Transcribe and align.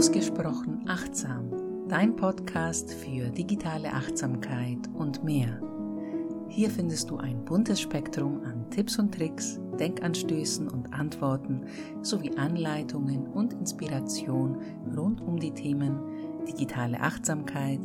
Ausgesprochen 0.00 0.82
achtsam, 0.88 1.52
dein 1.86 2.16
Podcast 2.16 2.90
für 2.90 3.28
digitale 3.28 3.92
Achtsamkeit 3.92 4.78
und 4.94 5.22
mehr. 5.22 5.60
Hier 6.48 6.70
findest 6.70 7.10
du 7.10 7.18
ein 7.18 7.44
buntes 7.44 7.82
Spektrum 7.82 8.40
an 8.44 8.70
Tipps 8.70 8.98
und 8.98 9.14
Tricks, 9.14 9.60
Denkanstößen 9.78 10.68
und 10.68 10.90
Antworten 10.94 11.66
sowie 12.00 12.34
Anleitungen 12.38 13.26
und 13.26 13.52
Inspiration 13.52 14.56
rund 14.96 15.20
um 15.20 15.38
die 15.38 15.52
Themen 15.52 16.00
digitale 16.48 16.98
Achtsamkeit, 16.98 17.80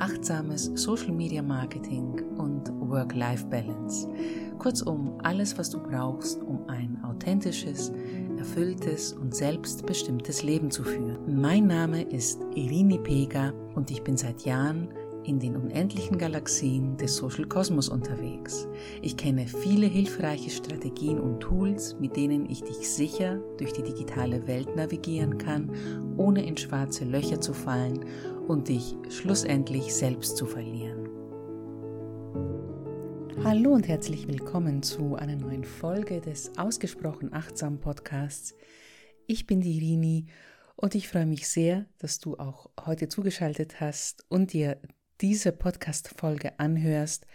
achtsames 0.00 0.70
Social 0.74 1.12
Media 1.12 1.40
Marketing 1.40 2.20
und 2.36 2.68
Work-Life-Balance. 2.78 4.10
Kurzum, 4.58 5.18
alles, 5.22 5.56
was 5.56 5.70
du 5.70 5.82
brauchst, 5.82 6.42
um 6.42 6.68
ein 6.68 7.02
authentisches, 7.04 7.90
erfülltes 8.38 9.12
und 9.12 9.34
selbstbestimmtes 9.34 10.42
Leben 10.42 10.70
zu 10.70 10.84
führen. 10.84 11.18
Mein 11.40 11.66
Name 11.66 12.02
ist 12.02 12.40
Irini 12.54 12.98
Pega 12.98 13.52
und 13.74 13.90
ich 13.90 14.02
bin 14.02 14.16
seit 14.16 14.44
Jahren 14.44 14.88
in 15.24 15.38
den 15.38 15.56
unendlichen 15.56 16.18
Galaxien 16.18 16.96
des 16.96 17.16
Social 17.16 17.46
Kosmos 17.46 17.88
unterwegs. 17.88 18.68
Ich 19.02 19.16
kenne 19.16 19.46
viele 19.46 19.86
hilfreiche 19.86 20.50
Strategien 20.50 21.18
und 21.18 21.40
Tools, 21.40 21.96
mit 21.98 22.16
denen 22.16 22.48
ich 22.48 22.62
dich 22.62 22.88
sicher 22.88 23.40
durch 23.58 23.72
die 23.72 23.82
digitale 23.82 24.46
Welt 24.46 24.76
navigieren 24.76 25.38
kann, 25.38 25.70
ohne 26.16 26.44
in 26.46 26.56
schwarze 26.56 27.04
Löcher 27.04 27.40
zu 27.40 27.54
fallen 27.54 28.04
und 28.46 28.68
dich 28.68 28.96
schlussendlich 29.08 29.94
selbst 29.94 30.36
zu 30.36 30.46
verlieren. 30.46 31.03
Hallo 33.44 33.74
und 33.74 33.88
herzlich 33.88 34.26
willkommen 34.26 34.82
zu 34.82 35.16
einer 35.16 35.36
neuen 35.36 35.64
Folge 35.64 36.22
des 36.22 36.56
Ausgesprochen 36.56 37.34
Achtsam 37.34 37.78
Podcasts. 37.78 38.54
Ich 39.26 39.46
bin 39.46 39.60
die 39.60 39.76
Irini 39.76 40.28
und 40.76 40.94
ich 40.94 41.08
freue 41.08 41.26
mich 41.26 41.46
sehr, 41.46 41.84
dass 41.98 42.20
du 42.20 42.38
auch 42.38 42.70
heute 42.86 43.10
zugeschaltet 43.10 43.82
hast 43.82 44.24
und 44.30 44.54
dir 44.54 44.80
diese 45.20 45.52
Podcast-Folge 45.52 46.58
anhörst. 46.58 47.26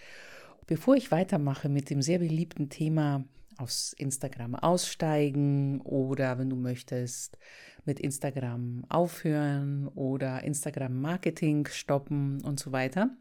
Bevor 0.66 0.96
ich 0.96 1.12
weitermache 1.12 1.70
mit 1.70 1.92
dem 1.92 2.02
sehr 2.02 2.18
beliebten 2.18 2.70
Thema 2.70 3.24
aus 3.58 3.94
Instagram 3.94 4.56
aussteigen 4.56 5.80
oder 5.82 6.40
wenn 6.40 6.50
du 6.50 6.56
möchtest 6.56 7.38
mit 7.86 8.00
Instagram 8.00 8.84
aufhören 8.90 9.88
oder 9.90 10.44
Instagram 10.44 11.00
Marketing 11.00 11.68
stoppen 11.68 12.42
und 12.42 12.60
so 12.60 12.72
weiter, 12.72 13.16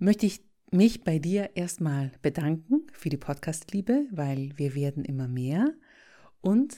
möchte 0.00 0.26
ich 0.26 0.47
mich 0.70 1.04
bei 1.04 1.18
dir 1.18 1.50
erstmal 1.54 2.12
bedanken 2.22 2.86
für 2.92 3.08
die 3.08 3.16
Podcast-Liebe, 3.16 4.06
weil 4.10 4.52
wir 4.56 4.74
werden 4.74 5.04
immer 5.04 5.28
mehr 5.28 5.72
und 6.40 6.76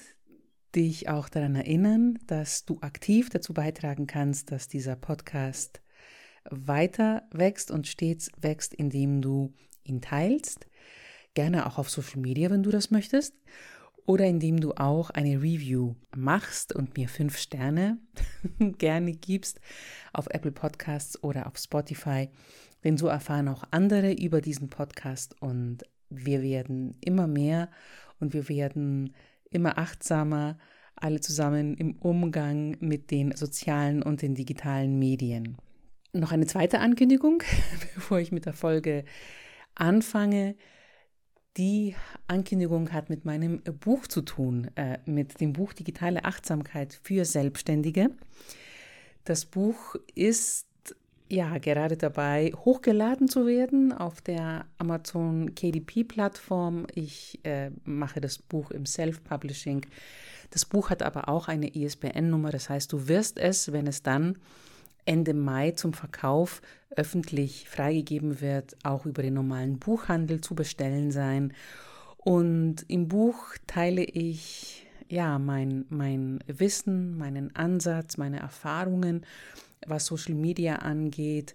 dich 0.75 1.09
auch 1.09 1.29
daran 1.29 1.57
erinnern, 1.57 2.19
dass 2.27 2.65
du 2.65 2.79
aktiv 2.81 3.31
dazu 3.31 3.53
beitragen 3.53 4.07
kannst, 4.07 4.53
dass 4.53 4.69
dieser 4.69 4.97
Podcast 4.97 5.83
weiter 6.49 7.25
wächst 7.33 7.71
und 7.71 7.87
stets 7.87 8.31
wächst, 8.41 8.75
indem 8.75 9.21
du 9.21 9.53
ihn 9.83 10.01
teilst, 10.01 10.67
gerne 11.35 11.67
auch 11.67 11.79
auf 11.79 11.91
Social 11.91 12.21
Media, 12.21 12.51
wenn 12.51 12.63
du 12.63 12.71
das 12.71 12.91
möchtest, 12.91 13.35
oder 14.07 14.25
indem 14.25 14.61
du 14.61 14.73
auch 14.73 15.11
eine 15.11 15.43
Review 15.43 15.95
machst 16.17 16.75
und 16.75 16.97
mir 16.97 17.09
fünf 17.09 17.39
Sterne 17.39 17.99
gerne 18.59 19.13
gibst 19.13 19.61
auf 20.13 20.27
Apple 20.31 20.53
Podcasts 20.53 21.23
oder 21.23 21.47
auf 21.47 21.59
Spotify, 21.59 22.29
denn 22.85 22.97
so 22.97 23.09
erfahren 23.09 23.49
auch 23.49 23.65
andere 23.71 24.13
über 24.13 24.41
diesen 24.41 24.71
Podcast 24.71 25.41
und 25.41 25.85
wir 26.09 26.43
werden 26.43 26.97
immer 27.01 27.27
mehr 27.27 27.71
und 28.19 28.33
wir 28.35 28.49
werden 28.49 29.15
immer 29.51 29.79
achtsamer, 29.79 30.59
alle 30.97 31.21
zusammen 31.21 31.75
im 31.77 31.97
Umgang 31.97 32.77
mit 32.81 33.11
den 33.11 33.35
sozialen 33.35 34.03
und 34.03 34.23
den 34.23 34.35
digitalen 34.35 34.99
Medien. 34.99 35.57
Noch 36.13 36.33
eine 36.33 36.47
zweite 36.47 36.81
Ankündigung, 36.81 37.43
bevor 37.95 38.19
ich 38.19 38.33
mit 38.33 38.47
der 38.47 38.53
Folge 38.53 39.05
anfange. 39.75 40.57
Die 41.57 41.97
Ankündigung 42.29 42.93
hat 42.93 43.11
mit 43.11 43.25
meinem 43.25 43.63
Buch 43.63 44.07
zu 44.07 44.23
tun, 44.23 44.71
äh, 44.77 44.99
mit 45.07 45.41
dem 45.41 45.53
Buch 45.53 45.73
Digitale 45.73 46.25
Achtsamkeit 46.25 46.99
für 47.03 47.25
Selbstständige. 47.25 48.11
Das 49.25 49.47
Buch 49.47 49.97
ist 50.15 50.70
ja 51.31 51.59
gerade 51.59 51.97
dabei, 51.97 52.53
hochgeladen 52.65 53.29
zu 53.29 53.47
werden 53.47 53.93
auf 53.93 54.21
der 54.21 54.67
Amazon 54.79 55.55
KDP-Plattform. 55.55 56.87
Ich 56.95 57.41
äh, 57.45 57.71
mache 57.85 58.21
das 58.21 58.39
Buch 58.39 58.71
im 58.71 58.85
Self-Publishing. 58.85 59.87
Das 60.51 60.65
Buch 60.65 60.91
hat 60.91 61.03
aber 61.03 61.29
auch 61.29 61.49
eine 61.49 61.75
ISBN-Nummer, 61.75 62.51
das 62.51 62.69
heißt, 62.69 62.93
du 62.93 63.07
wirst 63.07 63.39
es, 63.39 63.73
wenn 63.73 63.87
es 63.87 64.03
dann 64.03 64.37
Ende 65.05 65.33
Mai 65.33 65.71
zum 65.73 65.93
Verkauf 65.93 66.61
öffentlich 66.97 67.69
freigegeben 67.69 68.41
wird, 68.41 68.77
auch 68.83 69.07
über 69.07 69.23
den 69.23 69.35
normalen 69.35 69.79
Buchhandel 69.79 70.41
zu 70.41 70.55
bestellen 70.55 71.13
sein. 71.13 71.55
Und 72.17 72.85
im 72.89 73.09
Buch 73.09 73.55
teile 73.67 74.05
ich 74.05 74.87
ja 75.09 75.39
mein, 75.39 75.87
mein 75.89 76.41
Wissen, 76.47 77.17
meinen 77.17 77.55
Ansatz, 77.55 78.17
meine 78.17 78.41
Erfahrungen, 78.41 79.25
was 79.87 80.07
Social 80.07 80.35
Media 80.35 80.77
angeht. 80.77 81.55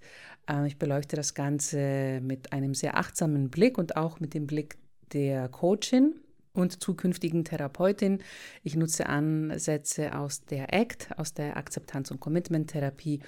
Äh, 0.50 0.68
ich 0.68 0.78
beleuchte 0.78 1.16
das 1.16 1.34
Ganze 1.34 2.20
mit 2.22 2.54
einem 2.54 2.74
sehr 2.74 2.98
achtsamen 2.98 3.50
Blick 3.50 3.78
und 3.78 3.98
auch 3.98 4.20
mit 4.20 4.34
dem 4.34 4.48
Blick 4.48 4.78
der 5.14 5.50
Coachin 5.50 6.16
und 6.54 6.82
zukünftigen 6.82 7.44
Therapeutin. 7.44 8.20
Ich 8.64 8.76
nutze 8.76 9.08
Ansätze 9.08 10.18
aus 10.18 10.46
der 10.46 10.74
ACT, 10.74 11.10
aus 11.18 11.34
der 11.34 11.58
Akzeptanz- 11.58 12.12
und 12.12 12.20
Commitment-Therapie, 12.20 13.20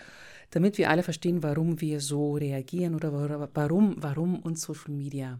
damit 0.51 0.77
wir 0.77 0.89
alle 0.89 1.03
verstehen, 1.03 1.43
warum 1.43 1.81
wir 1.81 1.99
so 1.99 2.35
reagieren 2.35 2.95
oder 2.95 3.49
warum, 3.53 3.95
warum 3.97 4.39
uns 4.39 4.61
Social 4.61 4.93
Media 4.93 5.39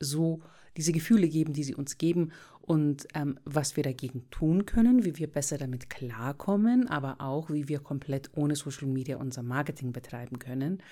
so 0.00 0.40
diese 0.76 0.92
Gefühle 0.92 1.28
geben, 1.28 1.52
die 1.52 1.64
sie 1.64 1.74
uns 1.74 1.98
geben 1.98 2.32
und 2.60 3.06
ähm, 3.14 3.38
was 3.44 3.76
wir 3.76 3.82
dagegen 3.82 4.28
tun 4.30 4.66
können, 4.66 5.04
wie 5.04 5.18
wir 5.18 5.26
besser 5.26 5.58
damit 5.58 5.90
klarkommen, 5.90 6.88
aber 6.88 7.20
auch, 7.20 7.50
wie 7.50 7.68
wir 7.68 7.80
komplett 7.80 8.30
ohne 8.34 8.56
Social 8.56 8.88
Media 8.88 9.18
unser 9.18 9.42
Marketing 9.42 9.92
betreiben 9.92 10.38
können. 10.38 10.82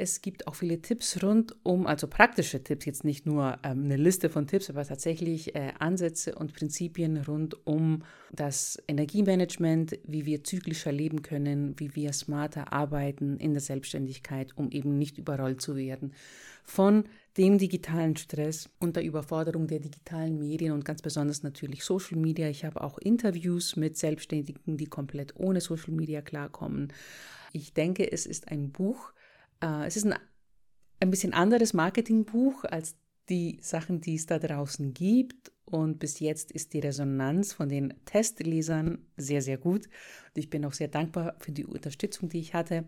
Es 0.00 0.22
gibt 0.22 0.46
auch 0.46 0.54
viele 0.54 0.80
Tipps 0.80 1.24
rund 1.24 1.56
um, 1.64 1.88
also 1.88 2.06
praktische 2.06 2.62
Tipps, 2.62 2.86
jetzt 2.86 3.02
nicht 3.02 3.26
nur 3.26 3.58
ähm, 3.64 3.82
eine 3.82 3.96
Liste 3.96 4.30
von 4.30 4.46
Tipps, 4.46 4.70
aber 4.70 4.84
tatsächlich 4.84 5.56
äh, 5.56 5.72
Ansätze 5.80 6.36
und 6.36 6.54
Prinzipien 6.54 7.16
rund 7.16 7.66
um 7.66 8.04
das 8.30 8.80
Energiemanagement, 8.86 9.98
wie 10.04 10.24
wir 10.24 10.44
zyklischer 10.44 10.92
leben 10.92 11.22
können, 11.22 11.74
wie 11.80 11.96
wir 11.96 12.12
smarter 12.12 12.72
arbeiten 12.72 13.38
in 13.38 13.54
der 13.54 13.60
Selbstständigkeit, 13.60 14.56
um 14.56 14.70
eben 14.70 14.98
nicht 14.98 15.18
überrollt 15.18 15.60
zu 15.60 15.74
werden 15.74 16.12
von 16.62 17.02
dem 17.38 17.56
digitalen 17.56 18.16
Stress 18.16 18.68
und 18.80 18.96
der 18.96 19.04
Überforderung 19.04 19.68
der 19.68 19.78
digitalen 19.78 20.38
Medien 20.38 20.72
und 20.72 20.84
ganz 20.84 21.00
besonders 21.00 21.44
natürlich 21.44 21.84
Social 21.84 22.18
Media. 22.18 22.48
Ich 22.48 22.64
habe 22.64 22.80
auch 22.80 22.98
Interviews 22.98 23.76
mit 23.76 23.96
Selbstständigen, 23.96 24.76
die 24.76 24.86
komplett 24.86 25.36
ohne 25.36 25.60
Social 25.60 25.92
Media 25.92 26.20
klarkommen. 26.20 26.92
Ich 27.52 27.72
denke, 27.72 28.10
es 28.10 28.26
ist 28.26 28.48
ein 28.48 28.72
Buch, 28.72 29.12
äh, 29.62 29.86
es 29.86 29.96
ist 29.96 30.06
ein, 30.06 30.14
ein 30.98 31.10
bisschen 31.10 31.32
anderes 31.32 31.72
Marketingbuch 31.74 32.64
als 32.64 32.96
die 33.28 33.58
Sachen, 33.62 34.00
die 34.00 34.16
es 34.16 34.26
da 34.26 34.38
draußen 34.38 34.92
gibt. 34.92 35.52
Und 35.64 35.98
bis 35.98 36.18
jetzt 36.18 36.50
ist 36.50 36.72
die 36.72 36.80
Resonanz 36.80 37.52
von 37.52 37.68
den 37.68 37.94
Testlesern 38.04 39.06
sehr, 39.16 39.42
sehr 39.42 39.58
gut. 39.58 39.86
Und 39.86 40.38
ich 40.38 40.50
bin 40.50 40.64
auch 40.64 40.72
sehr 40.72 40.88
dankbar 40.88 41.36
für 41.38 41.52
die 41.52 41.66
Unterstützung, 41.66 42.28
die 42.30 42.40
ich 42.40 42.54
hatte. 42.54 42.84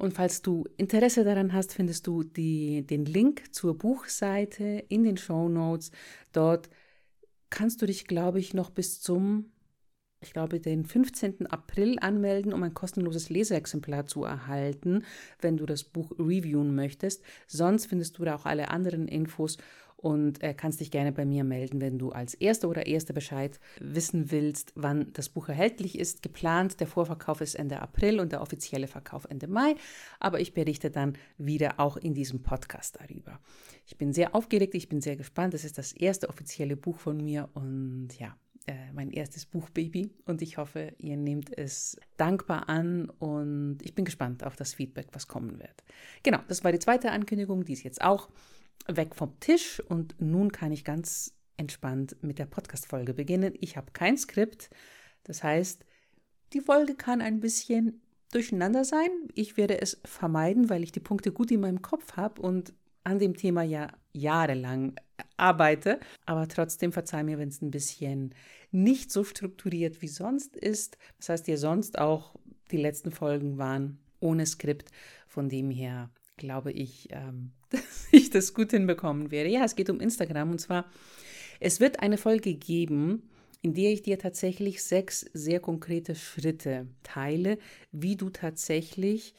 Und 0.00 0.14
falls 0.14 0.40
du 0.40 0.64
Interesse 0.78 1.24
daran 1.24 1.52
hast, 1.52 1.74
findest 1.74 2.06
du 2.06 2.22
die, 2.22 2.86
den 2.86 3.04
Link 3.04 3.54
zur 3.54 3.76
Buchseite 3.76 4.82
in 4.88 5.04
den 5.04 5.18
Show 5.18 5.50
Notes. 5.50 5.90
Dort 6.32 6.70
kannst 7.50 7.82
du 7.82 7.86
dich, 7.86 8.06
glaube 8.06 8.38
ich, 8.40 8.54
noch 8.54 8.70
bis 8.70 9.02
zum 9.02 9.52
ich 10.22 10.32
glaube, 10.32 10.60
den 10.60 10.84
15. 10.84 11.46
April 11.46 11.98
anmelden, 12.00 12.52
um 12.52 12.62
ein 12.62 12.74
kostenloses 12.74 13.30
Leseexemplar 13.30 14.06
zu 14.06 14.24
erhalten, 14.24 15.04
wenn 15.40 15.56
du 15.56 15.64
das 15.66 15.84
Buch 15.84 16.12
reviewen 16.18 16.74
möchtest. 16.74 17.22
Sonst 17.46 17.86
findest 17.86 18.18
du 18.18 18.24
da 18.24 18.36
auch 18.36 18.44
alle 18.44 18.70
anderen 18.70 19.08
Infos 19.08 19.56
und 19.96 20.42
äh, 20.42 20.54
kannst 20.54 20.80
dich 20.80 20.90
gerne 20.90 21.12
bei 21.12 21.24
mir 21.24 21.44
melden, 21.44 21.80
wenn 21.80 21.98
du 21.98 22.10
als 22.10 22.34
Erster 22.34 22.68
oder 22.68 22.86
Erster 22.86 23.12
Bescheid 23.12 23.60
wissen 23.80 24.30
willst, 24.30 24.72
wann 24.74 25.12
das 25.12 25.28
Buch 25.28 25.48
erhältlich 25.48 25.98
ist. 25.98 26.22
Geplant, 26.22 26.80
der 26.80 26.86
Vorverkauf 26.86 27.40
ist 27.40 27.54
Ende 27.54 27.80
April 27.80 28.20
und 28.20 28.32
der 28.32 28.40
offizielle 28.40 28.86
Verkauf 28.86 29.26
Ende 29.28 29.46
Mai, 29.46 29.74
aber 30.18 30.40
ich 30.40 30.54
berichte 30.54 30.90
dann 30.90 31.18
wieder 31.36 31.78
auch 31.78 31.96
in 31.96 32.14
diesem 32.14 32.42
Podcast 32.42 32.98
darüber. 33.00 33.40
Ich 33.86 33.98
bin 33.98 34.12
sehr 34.12 34.34
aufgeregt, 34.34 34.74
ich 34.74 34.88
bin 34.88 35.00
sehr 35.00 35.16
gespannt. 35.16 35.52
Das 35.54 35.64
ist 35.64 35.76
das 35.76 35.92
erste 35.92 36.28
offizielle 36.28 36.76
Buch 36.76 36.98
von 36.98 37.22
mir 37.22 37.48
und 37.54 38.18
ja, 38.18 38.36
äh, 38.66 38.92
mein 38.92 39.10
erstes 39.10 39.46
Buchbaby 39.46 40.10
und 40.26 40.42
ich 40.42 40.58
hoffe, 40.58 40.92
ihr 40.98 41.16
nehmt 41.16 41.56
es 41.56 41.98
dankbar 42.16 42.68
an 42.68 43.08
und 43.08 43.78
ich 43.82 43.94
bin 43.94 44.04
gespannt 44.04 44.44
auf 44.44 44.56
das 44.56 44.74
Feedback, 44.74 45.08
was 45.12 45.28
kommen 45.28 45.58
wird. 45.58 45.84
Genau, 46.22 46.40
das 46.48 46.62
war 46.62 46.72
die 46.72 46.78
zweite 46.78 47.10
Ankündigung, 47.10 47.64
die 47.64 47.72
ist 47.72 47.82
jetzt 47.82 48.02
auch 48.02 48.28
weg 48.86 49.14
vom 49.14 49.38
Tisch 49.40 49.80
und 49.80 50.14
nun 50.20 50.52
kann 50.52 50.72
ich 50.72 50.84
ganz 50.84 51.34
entspannt 51.56 52.16
mit 52.22 52.38
der 52.38 52.46
Podcast-Folge 52.46 53.14
beginnen. 53.14 53.54
Ich 53.60 53.76
habe 53.76 53.92
kein 53.92 54.16
Skript, 54.16 54.70
Das 55.24 55.42
heißt, 55.42 55.84
die 56.52 56.60
Folge 56.60 56.94
kann 56.94 57.20
ein 57.20 57.40
bisschen 57.40 58.00
durcheinander 58.32 58.84
sein. 58.84 59.10
Ich 59.34 59.56
werde 59.56 59.80
es 59.80 60.00
vermeiden, 60.04 60.70
weil 60.70 60.82
ich 60.82 60.92
die 60.92 61.00
Punkte 61.00 61.32
gut 61.32 61.50
in 61.50 61.60
meinem 61.60 61.82
Kopf 61.82 62.16
habe 62.16 62.40
und 62.40 62.72
an 63.04 63.18
dem 63.18 63.36
Thema 63.36 63.62
ja 63.62 63.88
jahrelang 64.12 64.94
arbeite. 65.36 66.00
Aber 66.26 66.48
trotzdem 66.48 66.92
verzeih 66.92 67.22
mir, 67.22 67.38
wenn 67.38 67.48
es 67.48 67.62
ein 67.62 67.70
bisschen 67.70 68.34
nicht 68.70 69.10
so 69.10 69.24
strukturiert 69.24 70.02
wie 70.02 70.08
sonst 70.08 70.56
ist. 70.56 70.96
Das 71.18 71.28
heißt, 71.28 71.48
ihr 71.48 71.58
sonst 71.58 71.98
auch 71.98 72.34
die 72.70 72.76
letzten 72.76 73.10
Folgen 73.10 73.58
waren 73.58 73.98
ohne 74.20 74.46
Skript. 74.46 74.90
Von 75.26 75.48
dem 75.48 75.70
her 75.70 76.10
glaube 76.36 76.72
ich, 76.72 77.08
ähm, 77.10 77.52
dass 77.70 78.08
ich 78.10 78.30
das 78.30 78.54
gut 78.54 78.70
hinbekommen 78.70 79.30
werde. 79.30 79.50
Ja, 79.50 79.64
es 79.64 79.76
geht 79.76 79.90
um 79.90 80.00
Instagram 80.00 80.50
und 80.50 80.60
zwar, 80.60 80.86
es 81.60 81.80
wird 81.80 82.00
eine 82.00 82.18
Folge 82.18 82.54
geben, 82.54 83.28
in 83.62 83.74
der 83.74 83.92
ich 83.92 84.02
dir 84.02 84.18
tatsächlich 84.18 84.82
sechs 84.82 85.20
sehr 85.34 85.60
konkrete 85.60 86.14
Schritte 86.14 86.88
teile, 87.02 87.58
wie 87.92 88.16
du 88.16 88.30
tatsächlich 88.30 89.34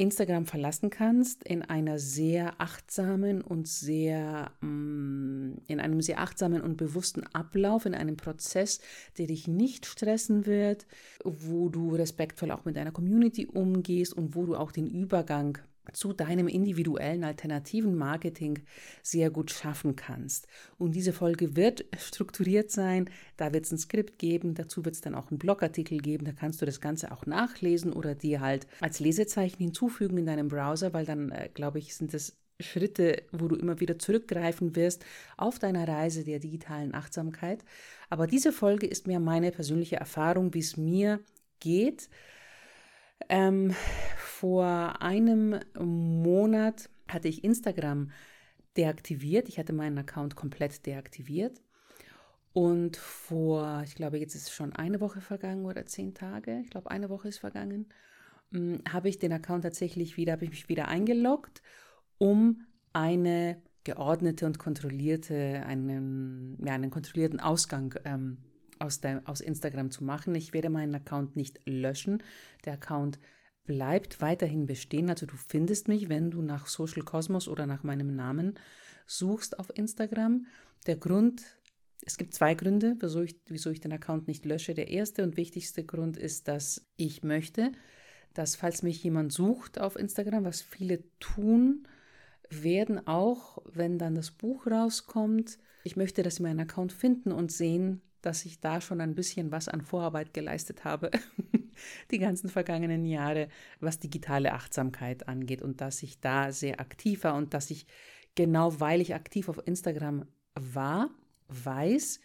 Instagram 0.00 0.46
verlassen 0.46 0.88
kannst 0.88 1.44
in 1.44 1.62
einer 1.62 1.98
sehr 1.98 2.58
achtsamen 2.58 3.42
und 3.42 3.68
sehr 3.68 4.50
mm, 4.62 5.58
in 5.66 5.78
einem 5.78 6.00
sehr 6.00 6.20
achtsamen 6.20 6.62
und 6.62 6.78
bewussten 6.78 7.24
Ablauf, 7.34 7.84
in 7.84 7.94
einem 7.94 8.16
Prozess, 8.16 8.80
der 9.18 9.26
dich 9.26 9.46
nicht 9.46 9.84
stressen 9.84 10.46
wird, 10.46 10.86
wo 11.22 11.68
du 11.68 11.94
respektvoll 11.94 12.50
auch 12.50 12.64
mit 12.64 12.76
deiner 12.76 12.92
Community 12.92 13.46
umgehst 13.46 14.14
und 14.14 14.34
wo 14.34 14.46
du 14.46 14.56
auch 14.56 14.72
den 14.72 14.86
Übergang 14.86 15.58
zu 15.92 16.12
deinem 16.12 16.48
individuellen 16.48 17.24
alternativen 17.24 17.96
Marketing 17.96 18.60
sehr 19.02 19.30
gut 19.30 19.50
schaffen 19.50 19.96
kannst. 19.96 20.46
Und 20.78 20.94
diese 20.94 21.12
Folge 21.12 21.56
wird 21.56 21.84
strukturiert 21.96 22.70
sein, 22.70 23.10
da 23.36 23.52
wird 23.52 23.64
es 23.64 23.72
ein 23.72 23.78
Skript 23.78 24.18
geben, 24.18 24.54
dazu 24.54 24.84
wird 24.84 24.94
es 24.94 25.00
dann 25.00 25.14
auch 25.14 25.30
einen 25.30 25.38
Blogartikel 25.38 25.98
geben, 25.98 26.24
da 26.24 26.32
kannst 26.32 26.60
du 26.62 26.66
das 26.66 26.80
Ganze 26.80 27.12
auch 27.12 27.26
nachlesen 27.26 27.92
oder 27.92 28.14
dir 28.14 28.40
halt 28.40 28.66
als 28.80 29.00
Lesezeichen 29.00 29.58
hinzufügen 29.58 30.18
in 30.18 30.26
deinem 30.26 30.48
Browser, 30.48 30.92
weil 30.92 31.06
dann, 31.06 31.30
äh, 31.30 31.48
glaube 31.52 31.78
ich, 31.78 31.94
sind 31.94 32.14
das 32.14 32.36
Schritte, 32.60 33.22
wo 33.32 33.48
du 33.48 33.56
immer 33.56 33.80
wieder 33.80 33.98
zurückgreifen 33.98 34.76
wirst 34.76 35.04
auf 35.36 35.58
deiner 35.58 35.88
Reise 35.88 36.24
der 36.24 36.38
digitalen 36.38 36.94
Achtsamkeit. 36.94 37.64
Aber 38.10 38.26
diese 38.26 38.52
Folge 38.52 38.86
ist 38.86 39.06
mehr 39.06 39.20
meine 39.20 39.50
persönliche 39.50 39.96
Erfahrung, 39.96 40.52
wie 40.54 40.60
es 40.60 40.76
mir 40.76 41.20
geht 41.60 42.08
ähm, 43.28 43.74
vor 44.16 45.02
einem 45.02 45.60
Monat 45.78 46.88
hatte 47.08 47.28
ich 47.28 47.44
Instagram 47.44 48.10
deaktiviert. 48.76 49.48
Ich 49.48 49.58
hatte 49.58 49.72
meinen 49.72 49.98
Account 49.98 50.36
komplett 50.36 50.86
deaktiviert. 50.86 51.60
Und 52.52 52.96
vor, 52.96 53.82
ich 53.84 53.94
glaube, 53.94 54.18
jetzt 54.18 54.34
ist 54.34 54.50
schon 54.50 54.72
eine 54.72 55.00
Woche 55.00 55.20
vergangen 55.20 55.66
oder 55.66 55.86
zehn 55.86 56.14
Tage, 56.14 56.60
ich 56.64 56.70
glaube, 56.70 56.90
eine 56.90 57.08
Woche 57.08 57.28
ist 57.28 57.38
vergangen, 57.38 57.86
hm, 58.50 58.82
habe 58.90 59.08
ich 59.08 59.18
den 59.20 59.32
Account 59.32 59.62
tatsächlich 59.62 60.16
wieder, 60.16 60.32
habe 60.32 60.44
ich 60.44 60.50
mich 60.50 60.68
wieder 60.68 60.88
eingeloggt, 60.88 61.62
um 62.18 62.62
eine 62.92 63.62
geordnete 63.84 64.46
und 64.46 64.58
kontrollierte, 64.58 65.62
einen, 65.64 66.58
ja, 66.64 66.74
einen 66.74 66.90
kontrollierten 66.90 67.40
Ausgang 67.40 67.94
ähm, 68.04 68.38
aus, 68.80 69.00
der, 69.00 69.22
aus 69.26 69.40
Instagram 69.40 69.90
zu 69.90 70.04
machen. 70.04 70.34
Ich 70.34 70.52
werde 70.52 70.70
meinen 70.70 70.94
Account 70.94 71.36
nicht 71.36 71.60
löschen. 71.66 72.22
Der 72.64 72.74
Account 72.74 73.18
bleibt 73.64 74.20
weiterhin 74.20 74.66
bestehen. 74.66 75.10
Also 75.10 75.26
du 75.26 75.36
findest 75.36 75.88
mich, 75.88 76.08
wenn 76.08 76.30
du 76.30 76.42
nach 76.42 76.66
Social 76.66 77.02
Cosmos 77.02 77.48
oder 77.48 77.66
nach 77.66 77.82
meinem 77.82 78.14
Namen 78.14 78.54
suchst 79.06 79.58
auf 79.58 79.70
Instagram. 79.76 80.46
Der 80.86 80.96
Grund, 80.96 81.42
es 82.04 82.16
gibt 82.16 82.34
zwei 82.34 82.54
Gründe, 82.54 82.96
wieso 83.00 83.22
ich, 83.22 83.40
wieso 83.46 83.70
ich 83.70 83.80
den 83.80 83.92
Account 83.92 84.26
nicht 84.28 84.44
lösche. 84.44 84.74
Der 84.74 84.88
erste 84.88 85.22
und 85.22 85.36
wichtigste 85.36 85.84
Grund 85.84 86.16
ist, 86.16 86.48
dass 86.48 86.86
ich 86.96 87.22
möchte, 87.22 87.72
dass 88.34 88.56
falls 88.56 88.82
mich 88.82 89.02
jemand 89.02 89.32
sucht 89.32 89.80
auf 89.80 89.96
Instagram, 89.96 90.44
was 90.44 90.62
viele 90.62 91.04
tun, 91.18 91.86
werden 92.48 93.06
auch, 93.06 93.58
wenn 93.72 93.98
dann 93.98 94.14
das 94.14 94.30
Buch 94.30 94.66
rauskommt, 94.66 95.58
ich 95.82 95.96
möchte, 95.96 96.22
dass 96.22 96.36
sie 96.36 96.42
meinen 96.42 96.60
Account 96.60 96.92
finden 96.92 97.32
und 97.32 97.52
sehen, 97.52 98.02
dass 98.22 98.44
ich 98.44 98.60
da 98.60 98.80
schon 98.80 99.00
ein 99.00 99.14
bisschen 99.14 99.50
was 99.50 99.68
an 99.68 99.80
Vorarbeit 99.82 100.34
geleistet 100.34 100.84
habe, 100.84 101.10
die 102.10 102.18
ganzen 102.18 102.48
vergangenen 102.48 103.04
Jahre, 103.04 103.48
was 103.80 103.98
digitale 103.98 104.52
Achtsamkeit 104.52 105.28
angeht 105.28 105.62
und 105.62 105.80
dass 105.80 106.02
ich 106.02 106.20
da 106.20 106.52
sehr 106.52 106.80
aktiv 106.80 107.24
war 107.24 107.34
und 107.34 107.54
dass 107.54 107.70
ich 107.70 107.86
genau 108.34 108.80
weil 108.80 109.00
ich 109.00 109.14
aktiv 109.14 109.48
auf 109.48 109.66
Instagram 109.66 110.26
war, 110.54 111.10
weiß, 111.48 112.20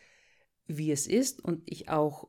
wie 0.68 0.92
es 0.92 1.07
ist 1.07 1.44
und 1.44 1.62
ich 1.65 1.89
auch 1.89 2.27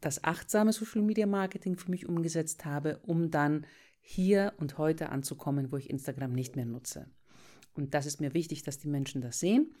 das 0.00 0.24
achtsame 0.24 0.72
Social 0.72 1.02
Media 1.02 1.26
Marketing 1.26 1.76
für 1.76 1.90
mich 1.90 2.08
umgesetzt 2.08 2.64
habe, 2.64 2.98
um 3.02 3.30
dann 3.30 3.66
hier 4.00 4.54
und 4.56 4.78
heute 4.78 5.10
anzukommen, 5.10 5.70
wo 5.70 5.76
ich 5.76 5.90
Instagram 5.90 6.32
nicht 6.32 6.56
mehr 6.56 6.64
nutze. 6.64 7.10
Und 7.74 7.94
das 7.94 8.06
ist 8.06 8.20
mir 8.20 8.34
wichtig, 8.34 8.62
dass 8.62 8.78
die 8.78 8.88
Menschen 8.88 9.20
das 9.20 9.38
sehen. 9.38 9.74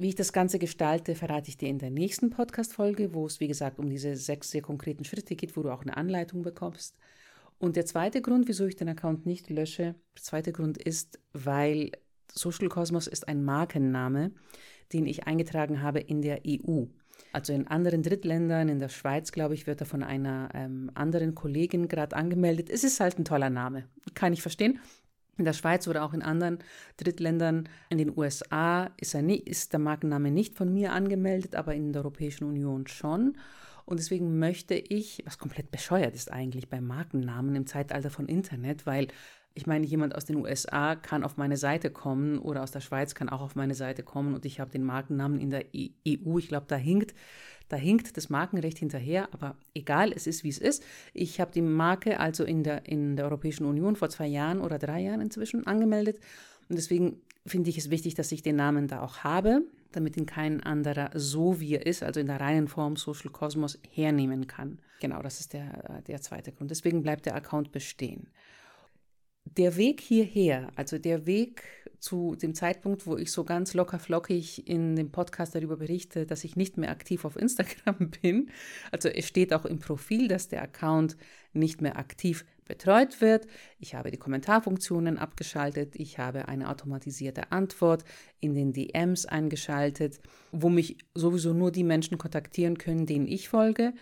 Wie 0.00 0.08
ich 0.08 0.14
das 0.14 0.32
Ganze 0.32 0.58
gestalte, 0.58 1.14
verrate 1.14 1.50
ich 1.50 1.58
dir 1.58 1.68
in 1.68 1.78
der 1.78 1.90
nächsten 1.90 2.30
Podcast-Folge, 2.30 3.12
wo 3.12 3.26
es, 3.26 3.38
wie 3.38 3.48
gesagt, 3.48 3.78
um 3.78 3.90
diese 3.90 4.16
sechs 4.16 4.50
sehr 4.50 4.62
konkreten 4.62 5.04
Schritte 5.04 5.36
geht, 5.36 5.58
wo 5.58 5.62
du 5.62 5.70
auch 5.70 5.82
eine 5.82 5.94
Anleitung 5.94 6.40
bekommst. 6.40 6.96
Und 7.58 7.76
der 7.76 7.84
zweite 7.84 8.22
Grund, 8.22 8.48
wieso 8.48 8.64
ich 8.64 8.76
den 8.76 8.88
Account 8.88 9.26
nicht 9.26 9.50
lösche, 9.50 9.94
der 10.16 10.22
zweite 10.22 10.52
Grund 10.52 10.78
ist, 10.78 11.20
weil 11.34 11.90
Social 12.32 12.70
Cosmos 12.70 13.08
ist 13.08 13.28
ein 13.28 13.44
Markenname, 13.44 14.32
den 14.94 15.04
ich 15.04 15.24
eingetragen 15.26 15.82
habe 15.82 16.00
in 16.00 16.22
der 16.22 16.40
EU. 16.48 16.84
Also 17.34 17.52
in 17.52 17.68
anderen 17.68 18.02
Drittländern, 18.02 18.70
in 18.70 18.78
der 18.78 18.88
Schweiz, 18.88 19.32
glaube 19.32 19.52
ich, 19.52 19.66
wird 19.66 19.82
er 19.82 19.86
von 19.86 20.02
einer 20.02 20.48
ähm, 20.54 20.90
anderen 20.94 21.34
Kollegin 21.34 21.88
gerade 21.88 22.16
angemeldet. 22.16 22.70
Es 22.70 22.84
ist 22.84 23.00
halt 23.00 23.18
ein 23.18 23.26
toller 23.26 23.50
Name. 23.50 23.84
Kann 24.14 24.32
ich 24.32 24.40
verstehen 24.40 24.80
in 25.40 25.44
der 25.44 25.52
Schweiz 25.52 25.88
oder 25.88 26.04
auch 26.04 26.14
in 26.14 26.22
anderen 26.22 26.58
Drittländern, 26.96 27.68
in 27.88 27.98
den 27.98 28.16
USA 28.16 28.90
ist, 28.98 29.14
nie, 29.14 29.38
ist 29.38 29.72
der 29.72 29.80
Markenname 29.80 30.30
nicht 30.30 30.56
von 30.56 30.72
mir 30.72 30.92
angemeldet, 30.92 31.56
aber 31.56 31.74
in 31.74 31.92
der 31.92 32.02
Europäischen 32.02 32.44
Union 32.44 32.86
schon. 32.86 33.36
Und 33.86 33.98
deswegen 33.98 34.38
möchte 34.38 34.74
ich, 34.74 35.22
was 35.24 35.38
komplett 35.38 35.72
bescheuert 35.72 36.14
ist 36.14 36.30
eigentlich 36.30 36.68
bei 36.68 36.80
Markennamen 36.80 37.56
im 37.56 37.66
Zeitalter 37.66 38.10
von 38.10 38.26
Internet, 38.26 38.86
weil 38.86 39.08
ich 39.54 39.66
meine, 39.66 39.84
jemand 39.86 40.14
aus 40.14 40.24
den 40.24 40.36
USA 40.36 40.94
kann 40.94 41.24
auf 41.24 41.36
meine 41.36 41.56
Seite 41.56 41.90
kommen 41.90 42.38
oder 42.38 42.62
aus 42.62 42.70
der 42.70 42.80
Schweiz 42.80 43.14
kann 43.14 43.28
auch 43.28 43.40
auf 43.40 43.56
meine 43.56 43.74
Seite 43.74 44.02
kommen 44.02 44.34
und 44.34 44.44
ich 44.44 44.60
habe 44.60 44.70
den 44.70 44.84
Markennamen 44.84 45.40
in 45.40 45.50
der 45.50 45.64
EU. 45.74 45.88
E 46.04 46.38
ich 46.38 46.48
glaube, 46.48 46.66
da 46.68 46.76
hinkt 46.76 47.14
da 47.70 47.76
hinkt 47.76 48.16
das 48.16 48.28
Markenrecht 48.28 48.78
hinterher, 48.78 49.28
aber 49.32 49.56
egal, 49.74 50.12
es 50.12 50.26
ist 50.26 50.42
wie 50.42 50.48
es 50.48 50.58
ist. 50.58 50.82
Ich 51.14 51.40
habe 51.40 51.52
die 51.52 51.62
Marke 51.62 52.18
also 52.18 52.42
in 52.42 52.64
der, 52.64 52.86
in 52.86 53.14
der 53.14 53.26
Europäischen 53.26 53.64
Union 53.64 53.94
vor 53.94 54.10
zwei 54.10 54.26
Jahren 54.26 54.60
oder 54.60 54.76
drei 54.78 55.00
Jahren 55.00 55.20
inzwischen 55.20 55.68
angemeldet. 55.68 56.18
Und 56.68 56.76
deswegen 56.76 57.20
finde 57.46 57.70
ich 57.70 57.78
es 57.78 57.88
wichtig, 57.88 58.14
dass 58.14 58.32
ich 58.32 58.42
den 58.42 58.56
Namen 58.56 58.88
da 58.88 59.02
auch 59.02 59.18
habe, 59.18 59.62
damit 59.92 60.16
ihn 60.16 60.26
kein 60.26 60.60
anderer 60.64 61.10
so 61.14 61.60
wie 61.60 61.76
er 61.76 61.86
ist, 61.86 62.02
also 62.02 62.18
in 62.18 62.26
der 62.26 62.40
reinen 62.40 62.66
Form 62.66 62.96
Social 62.96 63.30
Cosmos, 63.30 63.78
hernehmen 63.88 64.48
kann. 64.48 64.80
Genau, 65.00 65.22
das 65.22 65.38
ist 65.38 65.52
der, 65.52 66.02
der 66.08 66.20
zweite 66.20 66.50
Grund. 66.50 66.72
Deswegen 66.72 67.02
bleibt 67.02 67.26
der 67.26 67.36
Account 67.36 67.70
bestehen. 67.70 68.26
Der 69.60 69.76
Weg 69.76 70.00
hierher, 70.00 70.72
also 70.74 70.96
der 70.96 71.26
Weg 71.26 71.64
zu 71.98 72.34
dem 72.34 72.54
Zeitpunkt, 72.54 73.06
wo 73.06 73.18
ich 73.18 73.30
so 73.30 73.44
ganz 73.44 73.74
locker 73.74 73.98
flockig 73.98 74.66
in 74.66 74.96
dem 74.96 75.12
Podcast 75.12 75.54
darüber 75.54 75.76
berichte, 75.76 76.24
dass 76.24 76.44
ich 76.44 76.56
nicht 76.56 76.78
mehr 76.78 76.90
aktiv 76.90 77.26
auf 77.26 77.36
Instagram 77.36 78.10
bin. 78.22 78.48
Also 78.90 79.10
es 79.10 79.28
steht 79.28 79.52
auch 79.52 79.66
im 79.66 79.78
Profil, 79.78 80.28
dass 80.28 80.48
der 80.48 80.62
Account 80.62 81.18
nicht 81.52 81.82
mehr 81.82 81.98
aktiv 81.98 82.46
betreut 82.64 83.20
wird. 83.20 83.48
Ich 83.78 83.94
habe 83.94 84.10
die 84.10 84.16
Kommentarfunktionen 84.16 85.18
abgeschaltet. 85.18 85.94
Ich 85.94 86.18
habe 86.18 86.48
eine 86.48 86.70
automatisierte 86.70 87.52
Antwort 87.52 88.04
in 88.40 88.54
den 88.54 88.72
DMs 88.72 89.26
eingeschaltet, 89.26 90.20
wo 90.52 90.70
mich 90.70 90.96
sowieso 91.14 91.52
nur 91.52 91.70
die 91.70 91.84
Menschen 91.84 92.16
kontaktieren 92.16 92.78
können, 92.78 93.04
denen 93.04 93.26
ich 93.26 93.50
folge. 93.50 93.92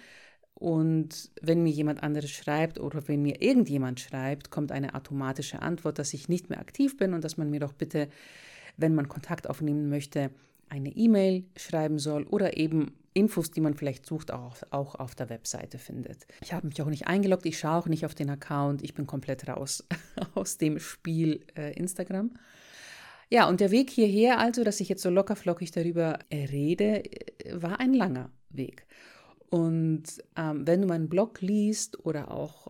Und 0.58 1.30
wenn 1.40 1.62
mir 1.62 1.70
jemand 1.70 2.02
anderes 2.02 2.32
schreibt 2.32 2.80
oder 2.80 3.06
wenn 3.06 3.22
mir 3.22 3.40
irgendjemand 3.40 4.00
schreibt, 4.00 4.50
kommt 4.50 4.72
eine 4.72 4.96
automatische 4.96 5.62
Antwort, 5.62 6.00
dass 6.00 6.12
ich 6.12 6.28
nicht 6.28 6.50
mehr 6.50 6.58
aktiv 6.58 6.96
bin 6.96 7.14
und 7.14 7.22
dass 7.22 7.36
man 7.36 7.48
mir 7.48 7.60
doch 7.60 7.72
bitte, 7.72 8.08
wenn 8.76 8.92
man 8.92 9.06
Kontakt 9.06 9.48
aufnehmen 9.48 9.88
möchte, 9.88 10.30
eine 10.68 10.90
E-Mail 10.90 11.44
schreiben 11.56 12.00
soll 12.00 12.24
oder 12.24 12.56
eben 12.56 12.90
Infos, 13.14 13.52
die 13.52 13.60
man 13.60 13.74
vielleicht 13.74 14.04
sucht, 14.04 14.32
auch 14.32 14.46
auf, 14.46 14.66
auch 14.70 14.94
auf 14.96 15.14
der 15.14 15.28
Webseite 15.28 15.78
findet. 15.78 16.26
Ich 16.42 16.52
habe 16.52 16.66
mich 16.66 16.82
auch 16.82 16.86
nicht 16.86 17.06
eingeloggt, 17.06 17.46
ich 17.46 17.60
schaue 17.60 17.76
auch 17.76 17.86
nicht 17.86 18.04
auf 18.04 18.16
den 18.16 18.28
Account, 18.28 18.82
ich 18.82 18.94
bin 18.94 19.06
komplett 19.06 19.48
raus 19.48 19.86
aus 20.34 20.58
dem 20.58 20.80
Spiel 20.80 21.46
äh, 21.56 21.72
Instagram. 21.74 22.32
Ja, 23.30 23.48
und 23.48 23.60
der 23.60 23.70
Weg 23.70 23.90
hierher, 23.90 24.40
also, 24.40 24.64
dass 24.64 24.80
ich 24.80 24.88
jetzt 24.88 25.02
so 25.02 25.10
lockerflockig 25.10 25.70
darüber 25.70 26.18
rede, 26.32 27.04
äh, 27.04 27.62
war 27.62 27.78
ein 27.78 27.94
langer 27.94 28.32
Weg. 28.50 28.86
Und 29.50 30.04
ähm, 30.36 30.66
wenn 30.66 30.82
du 30.82 30.88
meinen 30.88 31.08
Blog 31.08 31.40
liest 31.40 32.04
oder 32.04 32.30
auch 32.30 32.68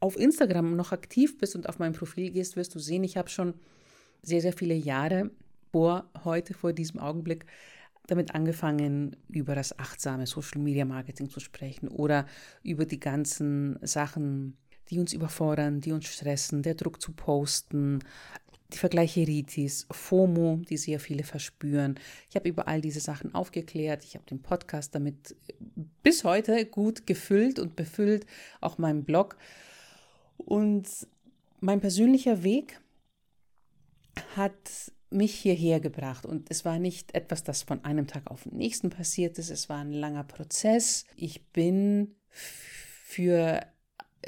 auf 0.00 0.18
Instagram 0.18 0.76
noch 0.76 0.92
aktiv 0.92 1.38
bist 1.38 1.54
und 1.56 1.68
auf 1.68 1.78
mein 1.78 1.92
Profil 1.94 2.30
gehst, 2.30 2.56
wirst 2.56 2.74
du 2.74 2.78
sehen, 2.78 3.04
ich 3.04 3.16
habe 3.16 3.30
schon 3.30 3.54
sehr, 4.22 4.40
sehr 4.40 4.52
viele 4.52 4.74
Jahre 4.74 5.30
vor 5.70 6.10
heute, 6.24 6.54
vor 6.54 6.72
diesem 6.72 7.00
Augenblick, 7.00 7.46
damit 8.06 8.34
angefangen, 8.34 9.16
über 9.28 9.54
das 9.54 9.78
achtsame 9.78 10.26
Social 10.26 10.60
Media 10.60 10.84
Marketing 10.84 11.30
zu 11.30 11.40
sprechen 11.40 11.88
oder 11.88 12.26
über 12.62 12.84
die 12.84 13.00
ganzen 13.00 13.78
Sachen, 13.82 14.56
die 14.90 14.98
uns 14.98 15.12
überfordern, 15.12 15.80
die 15.80 15.92
uns 15.92 16.06
stressen, 16.06 16.62
der 16.62 16.74
Druck 16.74 17.00
zu 17.00 17.12
posten, 17.12 18.00
die 18.74 18.78
Vergleicheritis, 18.78 19.86
FOMO, 19.90 20.60
die 20.68 20.76
sehr 20.76 21.00
viele 21.00 21.24
verspüren. 21.24 21.98
Ich 22.30 22.36
habe 22.36 22.48
über 22.48 22.68
all 22.68 22.80
diese 22.80 23.00
Sachen 23.00 23.34
aufgeklärt. 23.34 24.04
Ich 24.04 24.14
habe 24.14 24.24
den 24.26 24.40
Podcast 24.40 24.94
damit 24.94 25.36
bis 26.02 26.24
heute 26.24 26.66
gut 26.66 27.06
gefüllt 27.06 27.58
und 27.58 27.76
befüllt, 27.76 28.26
auch 28.60 28.78
meinen 28.78 29.04
Blog. 29.04 29.36
Und 30.36 30.88
mein 31.60 31.80
persönlicher 31.80 32.42
Weg 32.42 32.80
hat 34.36 34.92
mich 35.10 35.34
hierher 35.34 35.80
gebracht. 35.80 36.26
Und 36.26 36.50
es 36.50 36.64
war 36.64 36.78
nicht 36.78 37.14
etwas, 37.14 37.44
das 37.44 37.62
von 37.62 37.84
einem 37.84 38.06
Tag 38.06 38.30
auf 38.30 38.44
den 38.44 38.56
nächsten 38.56 38.90
passiert 38.90 39.38
ist. 39.38 39.50
Es 39.50 39.68
war 39.68 39.78
ein 39.78 39.92
langer 39.92 40.24
Prozess. 40.24 41.04
Ich 41.16 41.46
bin 41.48 42.14
für 42.30 43.60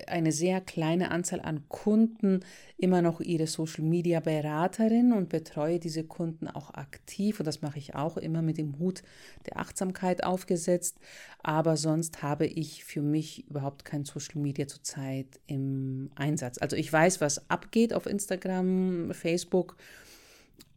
eine 0.07 0.33
sehr 0.33 0.61
kleine 0.61 1.11
Anzahl 1.11 1.41
an 1.41 1.69
Kunden 1.69 2.41
immer 2.77 3.03
noch 3.03 3.21
ihre 3.21 3.47
Social 3.47 3.85
Media 3.85 4.21
Beraterin 4.21 5.13
und 5.13 5.29
betreue 5.29 5.79
diese 5.79 6.05
Kunden 6.05 6.49
auch 6.49 6.75
aktiv 6.75 7.39
und 7.41 7.47
das 7.47 7.63
mache 7.63 7.79
ich 7.79 7.95
auch 7.95 8.17
immer 8.17 8.43
mit 8.43 8.59
dem 8.59 8.79
Hut 8.79 9.03
der 9.47 9.59
Achtsamkeit 9.59 10.25
aufgesetzt, 10.25 10.99
aber 11.43 11.77
sonst 11.77 12.23
habe 12.23 12.47
ich 12.47 12.85
für 12.85 13.03
mich 13.03 13.49
überhaupt 13.49 13.85
kein 13.85 14.05
Social 14.05 14.41
Media 14.41 14.67
zurzeit 14.67 15.41
im 15.47 16.11
Einsatz. 16.17 16.59
Also 16.59 16.77
ich 16.77 16.93
weiß, 16.93 17.21
was 17.21 17.49
abgeht 17.51 17.95
auf 17.95 18.07
Instagram, 18.07 19.13
Facebook, 19.13 19.77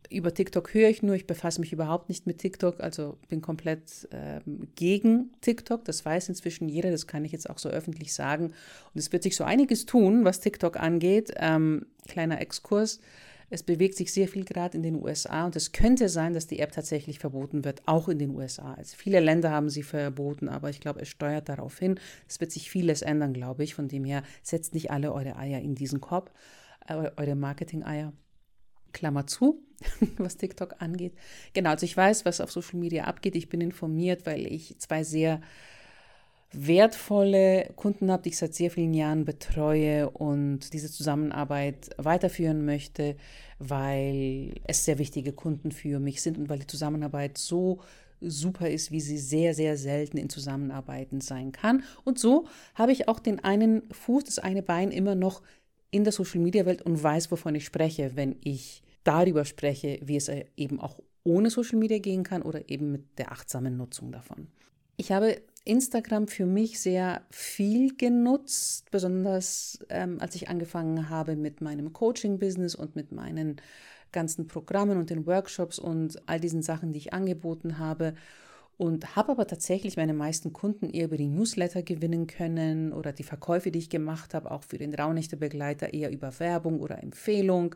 über 0.09 0.33
TikTok 0.33 0.73
höre 0.73 0.89
ich 0.89 1.03
nur, 1.03 1.15
ich 1.15 1.27
befasse 1.27 1.59
mich 1.59 1.73
überhaupt 1.73 2.09
nicht 2.09 2.27
mit 2.27 2.39
TikTok, 2.39 2.79
also 2.79 3.17
bin 3.29 3.41
komplett 3.41 4.07
ähm, 4.11 4.67
gegen 4.75 5.31
TikTok. 5.41 5.85
Das 5.85 6.05
weiß 6.05 6.29
inzwischen 6.29 6.69
jeder, 6.69 6.91
das 6.91 7.07
kann 7.07 7.25
ich 7.25 7.31
jetzt 7.31 7.49
auch 7.49 7.57
so 7.57 7.69
öffentlich 7.69 8.13
sagen. 8.13 8.45
Und 8.45 8.99
es 8.99 9.11
wird 9.11 9.23
sich 9.23 9.35
so 9.35 9.43
einiges 9.43 9.85
tun, 9.85 10.25
was 10.25 10.39
TikTok 10.39 10.77
angeht. 10.77 11.33
Ähm, 11.37 11.85
kleiner 12.07 12.41
Exkurs. 12.41 12.99
Es 13.49 13.63
bewegt 13.63 13.95
sich 13.95 14.11
sehr 14.11 14.27
viel 14.27 14.43
gerade 14.43 14.75
in 14.75 14.83
den 14.83 15.01
USA 15.01 15.45
und 15.45 15.55
es 15.55 15.71
könnte 15.71 16.09
sein, 16.09 16.33
dass 16.33 16.47
die 16.47 16.59
App 16.59 16.73
tatsächlich 16.73 17.19
verboten 17.19 17.63
wird, 17.63 17.81
auch 17.85 18.09
in 18.09 18.19
den 18.19 18.31
USA. 18.31 18.73
Also 18.73 18.97
viele 18.97 19.21
Länder 19.21 19.51
haben 19.51 19.69
sie 19.69 19.83
verboten, 19.83 20.49
aber 20.49 20.69
ich 20.69 20.81
glaube, 20.81 21.01
es 21.01 21.07
steuert 21.07 21.47
darauf 21.47 21.79
hin. 21.79 21.97
Es 22.27 22.41
wird 22.41 22.51
sich 22.51 22.69
vieles 22.69 23.01
ändern, 23.01 23.33
glaube 23.33 23.63
ich. 23.63 23.73
Von 23.73 23.87
dem 23.87 24.03
her 24.03 24.23
setzt 24.43 24.73
nicht 24.73 24.91
alle 24.91 25.13
eure 25.13 25.37
Eier 25.37 25.61
in 25.61 25.75
diesen 25.75 26.01
Korb, 26.01 26.31
äh, 26.87 27.09
eure 27.15 27.35
Marketing-Eier. 27.35 28.11
Klammer 28.93 29.27
zu, 29.27 29.63
was 30.17 30.37
TikTok 30.37 30.75
angeht. 30.79 31.13
Genau, 31.53 31.71
also 31.71 31.85
ich 31.85 31.95
weiß, 31.95 32.25
was 32.25 32.41
auf 32.41 32.51
Social 32.51 32.79
Media 32.79 33.05
abgeht. 33.05 33.35
Ich 33.35 33.49
bin 33.49 33.61
informiert, 33.61 34.25
weil 34.25 34.45
ich 34.45 34.77
zwei 34.79 35.03
sehr 35.03 35.41
wertvolle 36.51 37.71
Kunden 37.75 38.09
habe, 38.09 38.23
die 38.23 38.29
ich 38.29 38.37
seit 38.37 38.55
sehr 38.55 38.71
vielen 38.71 38.93
Jahren 38.93 39.25
betreue 39.25 40.09
und 40.09 40.73
diese 40.73 40.89
Zusammenarbeit 40.89 41.89
weiterführen 41.97 42.65
möchte, 42.65 43.17
weil 43.59 44.55
es 44.63 44.85
sehr 44.85 44.97
wichtige 44.97 45.33
Kunden 45.33 45.71
für 45.71 45.99
mich 45.99 46.21
sind 46.21 46.37
und 46.37 46.49
weil 46.49 46.59
die 46.59 46.67
Zusammenarbeit 46.67 47.37
so 47.37 47.81
super 48.21 48.69
ist, 48.69 48.91
wie 48.91 49.01
sie 49.01 49.17
sehr, 49.17 49.53
sehr 49.53 49.77
selten 49.77 50.17
in 50.17 50.29
Zusammenarbeiten 50.29 51.21
sein 51.21 51.51
kann. 51.51 51.83
Und 52.03 52.17
so 52.17 52.47
habe 52.75 52.91
ich 52.91 53.07
auch 53.07 53.19
den 53.19 53.43
einen 53.43 53.83
Fuß, 53.91 54.23
das 54.23 54.39
eine 54.39 54.63
Bein 54.63 54.91
immer 54.91 55.15
noch 55.15 55.41
in 55.91 56.03
der 56.03 56.13
Social-Media-Welt 56.13 56.81
und 56.81 57.01
weiß, 57.01 57.31
wovon 57.31 57.55
ich 57.55 57.65
spreche, 57.65 58.11
wenn 58.15 58.35
ich 58.43 58.83
darüber 59.03 59.45
spreche, 59.45 59.99
wie 60.03 60.17
es 60.17 60.29
eben 60.57 60.79
auch 60.79 60.99
ohne 61.23 61.49
Social 61.49 61.77
Media 61.77 61.99
gehen 61.99 62.23
kann 62.23 62.41
oder 62.41 62.69
eben 62.69 62.91
mit 62.91 63.17
der 63.17 63.31
achtsamen 63.31 63.77
Nutzung 63.77 64.11
davon. 64.11 64.47
Ich 64.95 65.11
habe 65.11 65.41
Instagram 65.65 66.27
für 66.27 66.45
mich 66.45 66.79
sehr 66.79 67.21
viel 67.29 67.95
genutzt, 67.95 68.89
besonders 68.89 69.79
ähm, 69.89 70.17
als 70.19 70.35
ich 70.35 70.49
angefangen 70.49 71.09
habe 71.09 71.35
mit 71.35 71.61
meinem 71.61 71.93
Coaching-Business 71.93 72.73
und 72.73 72.95
mit 72.95 73.11
meinen 73.11 73.57
ganzen 74.11 74.47
Programmen 74.47 74.97
und 74.97 75.09
den 75.09 75.27
Workshops 75.27 75.77
und 75.77 76.27
all 76.27 76.39
diesen 76.39 76.61
Sachen, 76.61 76.93
die 76.93 76.99
ich 76.99 77.13
angeboten 77.13 77.77
habe. 77.77 78.13
Und 78.77 79.15
habe 79.15 79.31
aber 79.31 79.47
tatsächlich 79.47 79.97
meine 79.97 80.13
meisten 80.13 80.53
Kunden 80.53 80.89
eher 80.89 81.05
über 81.05 81.17
die 81.17 81.27
Newsletter 81.27 81.81
gewinnen 81.81 82.27
können 82.27 82.93
oder 82.93 83.11
die 83.11 83.23
Verkäufe, 83.23 83.71
die 83.71 83.79
ich 83.79 83.89
gemacht 83.89 84.35
habe, 84.35 84.51
auch 84.51 84.63
für 84.63 84.77
den 84.77 84.93
Raunächte-Begleiter 84.93 85.93
eher 85.93 86.11
über 86.11 86.39
Werbung 86.39 86.79
oder 86.79 87.01
Empfehlung 87.01 87.75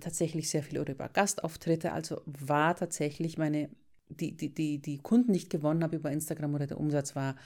tatsächlich 0.00 0.48
sehr 0.48 0.62
viel 0.62 0.78
über 0.78 1.08
Gastauftritte. 1.08 1.92
Also 1.92 2.22
war 2.26 2.76
tatsächlich 2.76 3.38
meine, 3.38 3.70
die, 4.08 4.36
die, 4.36 4.54
die, 4.54 4.78
die 4.80 4.98
Kunden, 4.98 5.32
die 5.32 5.40
ich 5.40 5.48
gewonnen 5.48 5.82
habe 5.82 5.96
über 5.96 6.10
Instagram 6.10 6.54
oder 6.54 6.66
der 6.66 6.78
Umsatz 6.78 7.16
war 7.16 7.36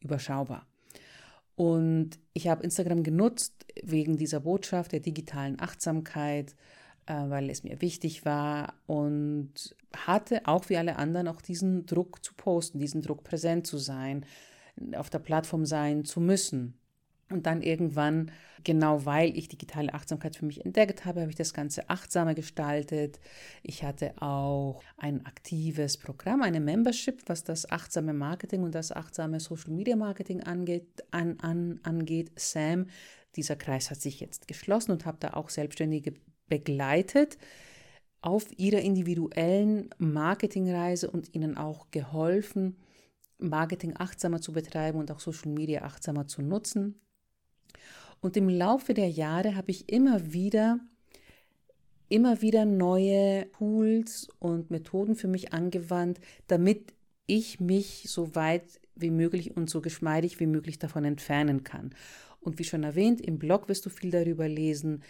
überschaubar. 0.00 0.66
Und 1.56 2.18
ich 2.32 2.48
habe 2.48 2.62
Instagram 2.62 3.02
genutzt 3.02 3.66
wegen 3.82 4.16
dieser 4.16 4.40
Botschaft 4.40 4.92
der 4.92 5.00
digitalen 5.00 5.60
Achtsamkeit, 5.60 6.54
weil 7.10 7.50
es 7.50 7.64
mir 7.64 7.80
wichtig 7.80 8.24
war 8.24 8.74
und 8.86 9.76
hatte 9.96 10.42
auch 10.46 10.68
wie 10.68 10.76
alle 10.76 10.96
anderen 10.96 11.28
auch 11.28 11.42
diesen 11.42 11.86
Druck 11.86 12.24
zu 12.24 12.34
posten, 12.34 12.78
diesen 12.78 13.02
Druck 13.02 13.24
präsent 13.24 13.66
zu 13.66 13.78
sein, 13.78 14.24
auf 14.94 15.10
der 15.10 15.18
Plattform 15.18 15.66
sein 15.66 16.04
zu 16.04 16.20
müssen. 16.20 16.74
Und 17.30 17.46
dann 17.46 17.62
irgendwann, 17.62 18.32
genau 18.64 19.04
weil 19.04 19.36
ich 19.38 19.46
digitale 19.46 19.94
Achtsamkeit 19.94 20.34
für 20.34 20.46
mich 20.46 20.64
entdeckt 20.64 21.04
habe, 21.04 21.20
habe 21.20 21.30
ich 21.30 21.36
das 21.36 21.54
Ganze 21.54 21.88
achtsamer 21.88 22.34
gestaltet. 22.34 23.20
Ich 23.62 23.84
hatte 23.84 24.20
auch 24.20 24.82
ein 24.96 25.24
aktives 25.26 25.96
Programm, 25.96 26.42
eine 26.42 26.58
Membership, 26.58 27.22
was 27.26 27.44
das 27.44 27.70
achtsame 27.70 28.14
Marketing 28.14 28.64
und 28.64 28.74
das 28.74 28.90
achtsame 28.90 29.38
Social 29.38 29.70
Media 29.70 29.94
Marketing 29.94 30.42
angeht, 30.42 31.04
an, 31.12 31.38
an, 31.38 31.78
angeht. 31.84 32.32
Sam, 32.34 32.86
dieser 33.36 33.54
Kreis 33.54 33.90
hat 33.90 34.00
sich 34.00 34.18
jetzt 34.18 34.48
geschlossen 34.48 34.90
und 34.90 35.06
habe 35.06 35.18
da 35.20 35.34
auch 35.34 35.50
Selbstständige 35.50 36.14
begleitet 36.50 37.38
auf 38.20 38.46
ihrer 38.58 38.80
individuellen 38.80 39.88
Marketingreise 39.96 41.10
und 41.10 41.34
ihnen 41.34 41.56
auch 41.56 41.90
geholfen, 41.90 42.76
Marketing 43.38 43.94
achtsamer 43.96 44.42
zu 44.42 44.52
betreiben 44.52 44.98
und 44.98 45.10
auch 45.10 45.20
Social 45.20 45.50
Media 45.50 45.82
achtsamer 45.82 46.26
zu 46.26 46.42
nutzen. 46.42 47.00
Und 48.20 48.36
im 48.36 48.50
Laufe 48.50 48.92
der 48.92 49.08
Jahre 49.08 49.56
habe 49.56 49.70
ich 49.70 49.88
immer 49.88 50.32
wieder, 50.34 50.78
immer 52.10 52.42
wieder 52.42 52.66
neue 52.66 53.50
Tools 53.52 54.28
und 54.38 54.70
Methoden 54.70 55.16
für 55.16 55.28
mich 55.28 55.54
angewandt, 55.54 56.20
damit 56.46 56.92
ich 57.26 57.60
mich 57.60 58.04
so 58.08 58.34
weit 58.34 58.80
wie 58.94 59.10
möglich 59.10 59.56
und 59.56 59.70
so 59.70 59.80
geschmeidig 59.80 60.40
wie 60.40 60.46
möglich 60.46 60.78
davon 60.78 61.04
entfernen 61.04 61.64
kann. 61.64 61.94
Und 62.40 62.58
wie 62.58 62.64
schon 62.64 62.82
erwähnt, 62.82 63.20
im 63.20 63.38
Blog 63.38 63.68
wirst 63.68 63.86
du 63.86 63.90
viel 63.90 64.10
darüber 64.10 64.48
lesen 64.48 65.02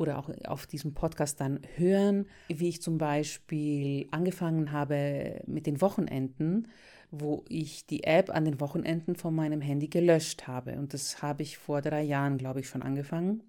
oder 0.00 0.18
auch 0.18 0.30
auf 0.46 0.66
diesem 0.66 0.94
Podcast 0.94 1.40
dann 1.40 1.60
hören, 1.76 2.26
wie 2.48 2.68
ich 2.68 2.82
zum 2.82 2.98
Beispiel 2.98 4.08
angefangen 4.10 4.72
habe 4.72 5.42
mit 5.46 5.66
den 5.66 5.80
Wochenenden 5.80 6.66
wo 7.10 7.44
ich 7.48 7.86
die 7.86 8.04
App 8.04 8.30
an 8.30 8.44
den 8.44 8.60
Wochenenden 8.60 9.16
von 9.16 9.34
meinem 9.34 9.60
Handy 9.60 9.88
gelöscht 9.88 10.46
habe. 10.46 10.78
Und 10.78 10.94
das 10.94 11.22
habe 11.22 11.42
ich 11.42 11.58
vor 11.58 11.82
drei 11.82 12.02
Jahren, 12.02 12.38
glaube 12.38 12.60
ich, 12.60 12.68
schon 12.68 12.82
angefangen. 12.82 13.42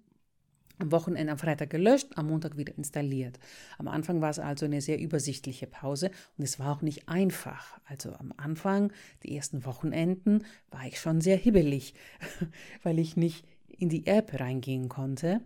Am 0.78 0.90
Wochenende, 0.90 1.30
am 1.30 1.38
Freitag 1.38 1.70
gelöscht, 1.70 2.08
am 2.16 2.26
Montag 2.26 2.56
wieder 2.56 2.76
installiert. 2.76 3.38
Am 3.78 3.86
Anfang 3.86 4.20
war 4.20 4.30
es 4.30 4.40
also 4.40 4.64
eine 4.66 4.80
sehr 4.80 4.98
übersichtliche 4.98 5.68
Pause 5.68 6.10
und 6.36 6.44
es 6.44 6.58
war 6.58 6.72
auch 6.72 6.82
nicht 6.82 7.08
einfach. 7.08 7.78
Also 7.84 8.14
am 8.14 8.32
Anfang, 8.36 8.92
die 9.22 9.36
ersten 9.36 9.64
Wochenenden, 9.64 10.44
war 10.70 10.84
ich 10.86 10.98
schon 10.98 11.20
sehr 11.20 11.36
hibbelig, 11.36 11.94
weil 12.82 12.98
ich 12.98 13.16
nicht 13.16 13.44
in 13.68 13.90
die 13.90 14.06
App 14.06 14.40
reingehen 14.40 14.88
konnte. 14.88 15.40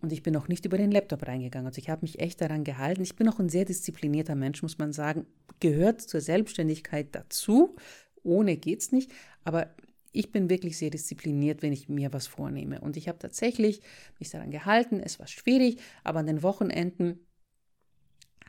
Und 0.00 0.12
ich 0.12 0.22
bin 0.22 0.36
auch 0.36 0.48
nicht 0.48 0.64
über 0.64 0.78
den 0.78 0.90
Laptop 0.90 1.26
reingegangen. 1.26 1.66
Also 1.66 1.78
ich 1.78 1.90
habe 1.90 2.02
mich 2.02 2.20
echt 2.20 2.40
daran 2.40 2.64
gehalten. 2.64 3.02
Ich 3.02 3.16
bin 3.16 3.28
auch 3.28 3.38
ein 3.38 3.50
sehr 3.50 3.66
disziplinierter 3.66 4.34
Mensch, 4.34 4.62
muss 4.62 4.78
man 4.78 4.92
sagen. 4.92 5.26
Gehört 5.60 6.00
zur 6.00 6.20
Selbstständigkeit 6.20 7.08
dazu. 7.12 7.76
Ohne 8.22 8.56
geht's 8.56 8.92
nicht. 8.92 9.12
Aber 9.44 9.74
ich 10.12 10.32
bin 10.32 10.48
wirklich 10.48 10.78
sehr 10.78 10.90
diszipliniert, 10.90 11.62
wenn 11.62 11.72
ich 11.72 11.88
mir 11.88 12.12
was 12.12 12.26
vornehme. 12.26 12.80
Und 12.80 12.96
ich 12.96 13.08
habe 13.08 13.18
tatsächlich 13.18 13.82
mich 14.18 14.30
daran 14.30 14.50
gehalten. 14.50 15.00
Es 15.00 15.18
war 15.18 15.26
schwierig, 15.26 15.80
aber 16.02 16.20
an 16.20 16.26
den 16.26 16.42
Wochenenden 16.42 17.20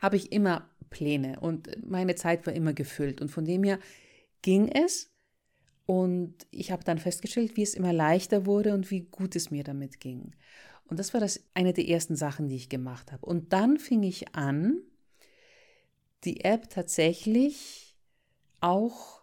habe 0.00 0.16
ich 0.16 0.32
immer 0.32 0.68
Pläne 0.90 1.38
und 1.40 1.70
meine 1.88 2.16
Zeit 2.16 2.46
war 2.46 2.52
immer 2.52 2.72
gefüllt. 2.72 3.20
Und 3.20 3.30
von 3.30 3.44
dem 3.44 3.62
her 3.62 3.78
ging 4.42 4.68
es. 4.68 5.10
Und 5.86 6.46
ich 6.50 6.70
habe 6.70 6.84
dann 6.84 6.98
festgestellt, 6.98 7.56
wie 7.56 7.62
es 7.62 7.74
immer 7.74 7.92
leichter 7.92 8.46
wurde 8.46 8.72
und 8.72 8.90
wie 8.90 9.02
gut 9.02 9.36
es 9.36 9.50
mir 9.50 9.64
damit 9.64 10.00
ging. 10.00 10.32
Und 10.92 10.98
das 10.98 11.14
war 11.14 11.22
das 11.22 11.40
eine 11.54 11.72
der 11.72 11.88
ersten 11.88 12.16
Sachen, 12.16 12.50
die 12.50 12.56
ich 12.56 12.68
gemacht 12.68 13.12
habe. 13.12 13.24
Und 13.24 13.54
dann 13.54 13.78
fing 13.78 14.02
ich 14.02 14.34
an, 14.34 14.82
die 16.24 16.44
App 16.44 16.68
tatsächlich 16.68 17.96
auch 18.60 19.22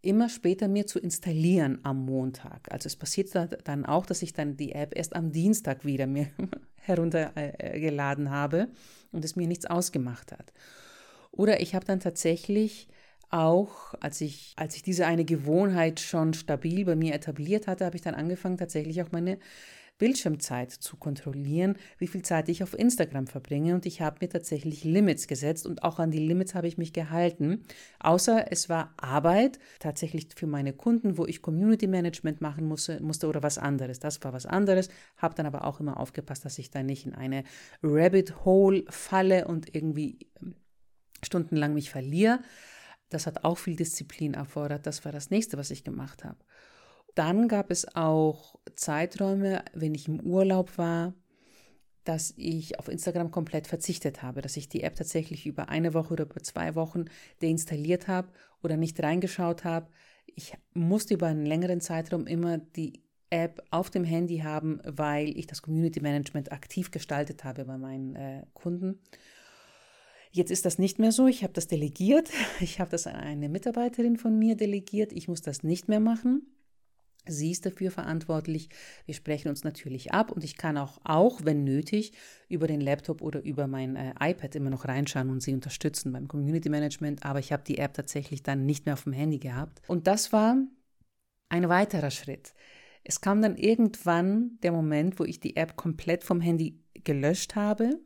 immer 0.00 0.30
später 0.30 0.66
mir 0.66 0.86
zu 0.86 0.98
installieren 0.98 1.78
am 1.82 2.06
Montag. 2.06 2.72
Also 2.72 2.86
es 2.86 2.96
passiert 2.96 3.28
dann 3.64 3.84
auch, 3.84 4.06
dass 4.06 4.22
ich 4.22 4.32
dann 4.32 4.56
die 4.56 4.72
App 4.72 4.96
erst 4.96 5.14
am 5.14 5.30
Dienstag 5.30 5.84
wieder 5.84 6.06
mir 6.06 6.28
heruntergeladen 6.76 8.30
habe 8.30 8.68
und 9.12 9.26
es 9.26 9.36
mir 9.36 9.46
nichts 9.46 9.66
ausgemacht 9.66 10.32
hat. 10.32 10.54
Oder 11.32 11.60
ich 11.60 11.74
habe 11.74 11.84
dann 11.84 12.00
tatsächlich 12.00 12.88
auch, 13.28 13.92
als 14.00 14.22
ich, 14.22 14.54
als 14.56 14.74
ich 14.74 14.82
diese 14.82 15.04
eine 15.04 15.26
Gewohnheit 15.26 16.00
schon 16.00 16.32
stabil 16.32 16.86
bei 16.86 16.96
mir 16.96 17.12
etabliert 17.12 17.66
hatte, 17.66 17.84
habe 17.84 17.96
ich 17.96 18.02
dann 18.02 18.14
angefangen, 18.14 18.56
tatsächlich 18.56 19.02
auch 19.02 19.12
meine 19.12 19.38
Bildschirmzeit 19.98 20.72
zu 20.72 20.96
kontrollieren, 20.96 21.76
wie 21.98 22.08
viel 22.08 22.22
Zeit 22.22 22.48
ich 22.48 22.62
auf 22.62 22.76
Instagram 22.76 23.26
verbringe. 23.26 23.74
Und 23.74 23.86
ich 23.86 24.00
habe 24.00 24.18
mir 24.20 24.28
tatsächlich 24.28 24.82
Limits 24.82 25.28
gesetzt 25.28 25.66
und 25.66 25.84
auch 25.84 25.98
an 25.98 26.10
die 26.10 26.18
Limits 26.18 26.54
habe 26.54 26.66
ich 26.66 26.78
mich 26.78 26.92
gehalten. 26.92 27.64
Außer 28.00 28.50
es 28.50 28.68
war 28.68 28.92
Arbeit 28.96 29.58
tatsächlich 29.78 30.28
für 30.34 30.46
meine 30.46 30.72
Kunden, 30.72 31.16
wo 31.16 31.26
ich 31.26 31.42
Community 31.42 31.86
Management 31.86 32.40
machen 32.40 32.66
musste, 32.66 33.00
musste 33.02 33.28
oder 33.28 33.42
was 33.42 33.58
anderes. 33.58 34.00
Das 34.00 34.22
war 34.24 34.32
was 34.32 34.46
anderes. 34.46 34.88
Habe 35.16 35.34
dann 35.34 35.46
aber 35.46 35.64
auch 35.64 35.80
immer 35.80 36.00
aufgepasst, 36.00 36.44
dass 36.44 36.58
ich 36.58 36.70
da 36.70 36.82
nicht 36.82 37.06
in 37.06 37.14
eine 37.14 37.44
Rabbit 37.82 38.44
Hole 38.44 38.84
falle 38.88 39.46
und 39.46 39.74
irgendwie 39.74 40.18
ähm, 40.42 40.56
stundenlang 41.22 41.72
mich 41.72 41.90
verliere. 41.90 42.40
Das 43.10 43.26
hat 43.28 43.44
auch 43.44 43.58
viel 43.58 43.76
Disziplin 43.76 44.34
erfordert. 44.34 44.86
Das 44.86 45.04
war 45.04 45.12
das 45.12 45.30
nächste, 45.30 45.56
was 45.56 45.70
ich 45.70 45.84
gemacht 45.84 46.24
habe. 46.24 46.38
Dann 47.14 47.48
gab 47.48 47.70
es 47.70 47.94
auch 47.94 48.56
Zeiträume, 48.74 49.64
wenn 49.72 49.94
ich 49.94 50.08
im 50.08 50.20
Urlaub 50.20 50.78
war, 50.78 51.14
dass 52.04 52.34
ich 52.36 52.78
auf 52.78 52.88
Instagram 52.88 53.30
komplett 53.30 53.66
verzichtet 53.66 54.22
habe, 54.22 54.42
dass 54.42 54.56
ich 54.56 54.68
die 54.68 54.82
App 54.82 54.96
tatsächlich 54.96 55.46
über 55.46 55.68
eine 55.68 55.94
Woche 55.94 56.12
oder 56.12 56.24
über 56.24 56.42
zwei 56.42 56.74
Wochen 56.74 57.06
deinstalliert 57.40 58.08
habe 58.08 58.28
oder 58.62 58.76
nicht 58.76 59.02
reingeschaut 59.02 59.64
habe. 59.64 59.88
Ich 60.26 60.54
musste 60.74 61.14
über 61.14 61.28
einen 61.28 61.46
längeren 61.46 61.80
Zeitraum 61.80 62.26
immer 62.26 62.58
die 62.58 63.04
App 63.30 63.62
auf 63.70 63.90
dem 63.90 64.04
Handy 64.04 64.38
haben, 64.38 64.80
weil 64.84 65.36
ich 65.36 65.46
das 65.46 65.62
Community 65.62 66.00
Management 66.00 66.52
aktiv 66.52 66.90
gestaltet 66.90 67.44
habe 67.44 67.64
bei 67.64 67.78
meinen 67.78 68.14
äh, 68.16 68.42
Kunden. 68.52 69.00
Jetzt 70.30 70.50
ist 70.50 70.64
das 70.64 70.78
nicht 70.78 70.98
mehr 70.98 71.12
so. 71.12 71.26
Ich 71.26 71.42
habe 71.42 71.52
das 71.52 71.68
delegiert. 71.68 72.30
Ich 72.60 72.80
habe 72.80 72.90
das 72.90 73.06
an 73.06 73.14
eine 73.14 73.48
Mitarbeiterin 73.48 74.16
von 74.16 74.38
mir 74.38 74.56
delegiert. 74.56 75.12
Ich 75.12 75.28
muss 75.28 75.42
das 75.42 75.62
nicht 75.62 75.88
mehr 75.88 76.00
machen. 76.00 76.53
Sie 77.26 77.50
ist 77.50 77.64
dafür 77.64 77.90
verantwortlich. 77.90 78.68
Wir 79.06 79.14
sprechen 79.14 79.48
uns 79.48 79.64
natürlich 79.64 80.12
ab 80.12 80.30
und 80.30 80.44
ich 80.44 80.56
kann 80.56 80.76
auch, 80.76 80.98
auch 81.04 81.44
wenn 81.44 81.64
nötig, 81.64 82.12
über 82.48 82.66
den 82.66 82.80
Laptop 82.80 83.22
oder 83.22 83.42
über 83.42 83.66
mein 83.66 83.96
äh, 83.96 84.14
iPad 84.20 84.54
immer 84.54 84.70
noch 84.70 84.86
reinschauen 84.86 85.30
und 85.30 85.42
sie 85.42 85.54
unterstützen 85.54 86.12
beim 86.12 86.28
Community 86.28 86.68
Management. 86.68 87.24
Aber 87.24 87.38
ich 87.38 87.52
habe 87.52 87.64
die 87.64 87.78
App 87.78 87.94
tatsächlich 87.94 88.42
dann 88.42 88.66
nicht 88.66 88.84
mehr 88.86 88.94
auf 88.94 89.04
dem 89.04 89.12
Handy 89.12 89.38
gehabt. 89.38 89.80
Und 89.86 90.06
das 90.06 90.32
war 90.32 90.56
ein 91.48 91.68
weiterer 91.68 92.10
Schritt. 92.10 92.54
Es 93.04 93.20
kam 93.20 93.42
dann 93.42 93.56
irgendwann 93.56 94.58
der 94.62 94.72
Moment, 94.72 95.18
wo 95.18 95.24
ich 95.24 95.40
die 95.40 95.56
App 95.56 95.76
komplett 95.76 96.24
vom 96.24 96.40
Handy 96.40 96.80
gelöscht 97.04 97.54
habe. 97.54 98.00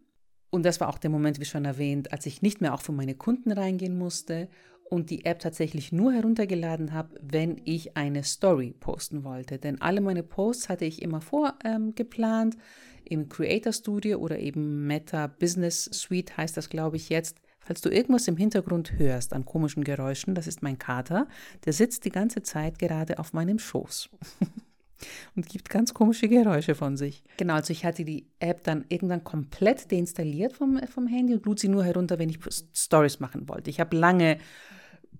Und 0.51 0.65
das 0.65 0.81
war 0.81 0.89
auch 0.89 0.99
der 0.99 1.11
Moment, 1.11 1.41
wie 1.41 1.45
schon 1.45 1.65
erwähnt, 1.65 2.13
als 2.13 2.27
ich 2.27 2.43
nicht 2.43 2.61
mehr 2.61 2.75
auch 2.75 2.83
für 2.83 2.93
meine 2.93 3.15
Kunden 3.15 3.53
reingehen 3.53 3.99
musste 3.99 4.49
und 4.91 5.11
die 5.11 5.25
App 5.25 5.41
tatsächlich 5.41 5.93
nur 5.93 6.13
heruntergeladen 6.13 6.93
habe, 6.93 7.19
wenn 7.21 7.61
ich 7.65 7.97
eine 7.97 8.25
Story 8.25 8.75
posten 8.79 9.23
wollte. 9.25 9.59
Denn 9.59 9.81
alle 9.81 10.01
meine 10.01 10.23
Posts 10.23 10.69
hatte 10.69 10.85
ich 10.85 11.03
immer 11.03 11.21
vorgeplant 11.21 12.55
ähm, 12.55 12.61
im 13.05 13.29
Creator 13.29 13.73
Studio 13.73 14.19
oder 14.19 14.39
eben 14.39 14.87
Meta 14.87 15.27
Business 15.27 15.85
Suite 15.85 16.37
heißt 16.37 16.57
das, 16.57 16.69
glaube 16.69 16.97
ich, 16.97 17.09
jetzt. 17.09 17.39
Falls 17.61 17.83
du 17.83 17.91
irgendwas 17.91 18.29
im 18.29 18.39
Hintergrund 18.39 18.99
hörst 18.99 19.35
an 19.35 19.45
komischen 19.45 19.85
Geräuschen, 19.85 20.35
das 20.35 20.47
ist 20.47 20.63
mein 20.63 20.79
Kater, 20.79 21.29
der 21.67 21.75
sitzt 21.75 22.07
die 22.07 22.11
ganze 22.11 22.43
Zeit 22.43 22.79
gerade 22.79 23.19
auf 23.19 23.35
meinem 23.35 23.59
Schoß. 23.59 24.09
und 25.37 25.47
gibt 25.47 25.69
ganz 25.69 25.93
komische 25.93 26.29
Geräusche 26.29 26.75
von 26.75 26.97
sich. 26.97 27.23
Genau, 27.37 27.55
also 27.55 27.73
ich 27.73 27.85
hatte 27.85 28.05
die 28.05 28.27
App 28.41 28.65
dann 28.65 28.87
irgendwann 28.89 29.23
komplett 29.23 29.93
deinstalliert 29.93 30.55
vom, 30.55 30.81
vom 30.87 31.07
Handy 31.07 31.35
und 31.35 31.45
lud 31.45 31.59
sie 31.59 31.69
nur 31.69 31.85
herunter, 31.85 32.19
wenn 32.19 32.31
ich 32.31 32.39
Stories 32.75 33.21
machen 33.21 33.49
wollte. 33.49 33.69
Ich 33.69 33.81
habe 33.81 33.97
lange 33.97 34.39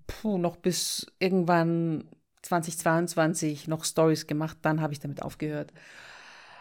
puh, 0.09 0.37
noch 0.37 0.57
bis 0.57 1.07
irgendwann 1.19 2.03
2022 2.41 3.67
noch 3.67 3.85
Stories 3.85 4.27
gemacht, 4.27 4.57
dann 4.61 4.81
habe 4.81 4.93
ich 4.93 4.99
damit 4.99 5.21
aufgehört. 5.21 5.71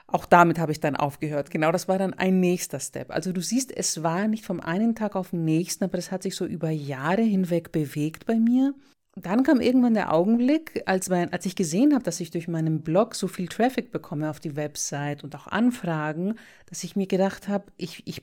Auch 0.07 0.25
damit 0.25 0.59
habe 0.59 0.73
ich 0.73 0.81
dann 0.81 0.97
aufgehört. 0.97 1.51
Genau, 1.51 1.71
das 1.71 1.89
war 1.89 1.99
dann 1.99 2.15
ein 2.15 2.41
nächster 2.41 2.81
Step. 2.81 3.11
Also 3.11 3.33
du 3.33 3.43
siehst, 3.43 3.77
es 3.77 4.03
war 4.03 4.27
nicht 4.27 4.45
vom 4.45 4.61
einen 4.61 4.95
Tag 4.95 5.17
auf 5.17 5.31
den 5.31 5.45
nächsten, 5.45 5.85
aber 5.85 5.99
es 5.99 6.11
hat 6.11 6.23
sich 6.23 6.35
so 6.35 6.47
über 6.47 6.71
Jahre 6.71 7.23
hinweg 7.23 7.73
bewegt 7.73 8.25
bei 8.25 8.37
mir. 8.37 8.75
Dann 9.17 9.43
kam 9.43 9.61
irgendwann 9.61 9.95
der 9.95 10.13
Augenblick, 10.15 10.83
als, 10.87 11.11
mein, 11.11 11.33
als 11.33 11.45
ich 11.45 11.57
gesehen 11.57 11.93
habe, 11.93 12.05
dass 12.05 12.21
ich 12.21 12.31
durch 12.31 12.49
meinen 12.49 12.83
Blog 12.83 13.15
so 13.15 13.29
viel 13.29 13.49
Traffic 13.49 13.91
bekomme 13.91 14.31
auf 14.31 14.41
die 14.41 14.57
Website 14.57 15.25
und 15.25 15.35
auch 15.35 15.47
Anfragen, 15.47 16.37
dass 16.67 16.85
ich 16.85 16.97
mir 16.97 17.07
gedacht 17.07 17.49
habe, 17.49 17.67
ich, 17.77 18.07
ich 18.07 18.23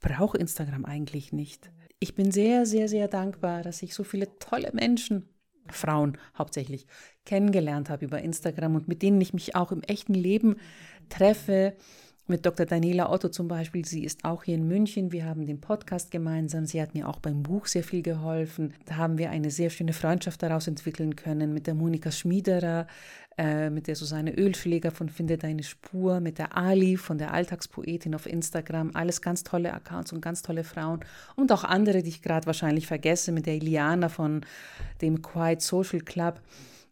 brauche 0.00 0.38
Instagram 0.38 0.84
eigentlich 0.84 1.32
nicht 1.32 1.70
ich 2.00 2.14
bin 2.14 2.30
sehr, 2.32 2.66
sehr, 2.66 2.88
sehr 2.88 3.08
dankbar, 3.08 3.62
dass 3.62 3.82
ich 3.82 3.94
so 3.94 4.04
viele 4.04 4.38
tolle 4.38 4.70
Menschen, 4.72 5.28
Frauen 5.68 6.18
hauptsächlich, 6.36 6.86
kennengelernt 7.24 7.90
habe 7.90 8.04
über 8.04 8.20
Instagram 8.20 8.74
und 8.74 8.88
mit 8.88 9.02
denen 9.02 9.20
ich 9.20 9.34
mich 9.34 9.54
auch 9.54 9.70
im 9.70 9.82
echten 9.82 10.14
Leben 10.14 10.56
treffe. 11.10 11.76
Mit 12.30 12.46
Dr. 12.46 12.64
Daniela 12.64 13.10
Otto 13.10 13.28
zum 13.28 13.48
Beispiel, 13.48 13.84
sie 13.84 14.04
ist 14.04 14.24
auch 14.24 14.44
hier 14.44 14.54
in 14.54 14.68
München. 14.68 15.10
Wir 15.10 15.24
haben 15.24 15.46
den 15.46 15.60
Podcast 15.60 16.12
gemeinsam. 16.12 16.64
Sie 16.64 16.80
hat 16.80 16.94
mir 16.94 17.08
auch 17.08 17.18
beim 17.18 17.42
Buch 17.42 17.66
sehr 17.66 17.82
viel 17.82 18.02
geholfen. 18.02 18.72
Da 18.86 18.98
haben 18.98 19.18
wir 19.18 19.30
eine 19.30 19.50
sehr 19.50 19.68
schöne 19.68 19.92
Freundschaft 19.92 20.40
daraus 20.40 20.68
entwickeln 20.68 21.16
können. 21.16 21.52
Mit 21.52 21.66
der 21.66 21.74
Monika 21.74 22.12
Schmiederer, 22.12 22.86
äh, 23.36 23.68
mit 23.68 23.88
der 23.88 23.96
Susanne 23.96 24.32
Ölschläger 24.32 24.92
von 24.92 25.08
Finde 25.08 25.38
deine 25.38 25.64
Spur, 25.64 26.20
mit 26.20 26.38
der 26.38 26.56
Ali 26.56 26.96
von 26.96 27.18
der 27.18 27.34
Alltagspoetin 27.34 28.14
auf 28.14 28.26
Instagram. 28.26 28.92
Alles 28.94 29.22
ganz 29.22 29.42
tolle 29.42 29.74
Accounts 29.74 30.12
und 30.12 30.20
ganz 30.20 30.42
tolle 30.42 30.62
Frauen. 30.62 31.00
Und 31.34 31.50
auch 31.50 31.64
andere, 31.64 32.04
die 32.04 32.10
ich 32.10 32.22
gerade 32.22 32.46
wahrscheinlich 32.46 32.86
vergesse, 32.86 33.32
mit 33.32 33.46
der 33.46 33.56
Iliana 33.56 34.08
von 34.08 34.42
dem 35.02 35.20
Quiet 35.20 35.62
Social 35.62 36.00
Club. 36.00 36.40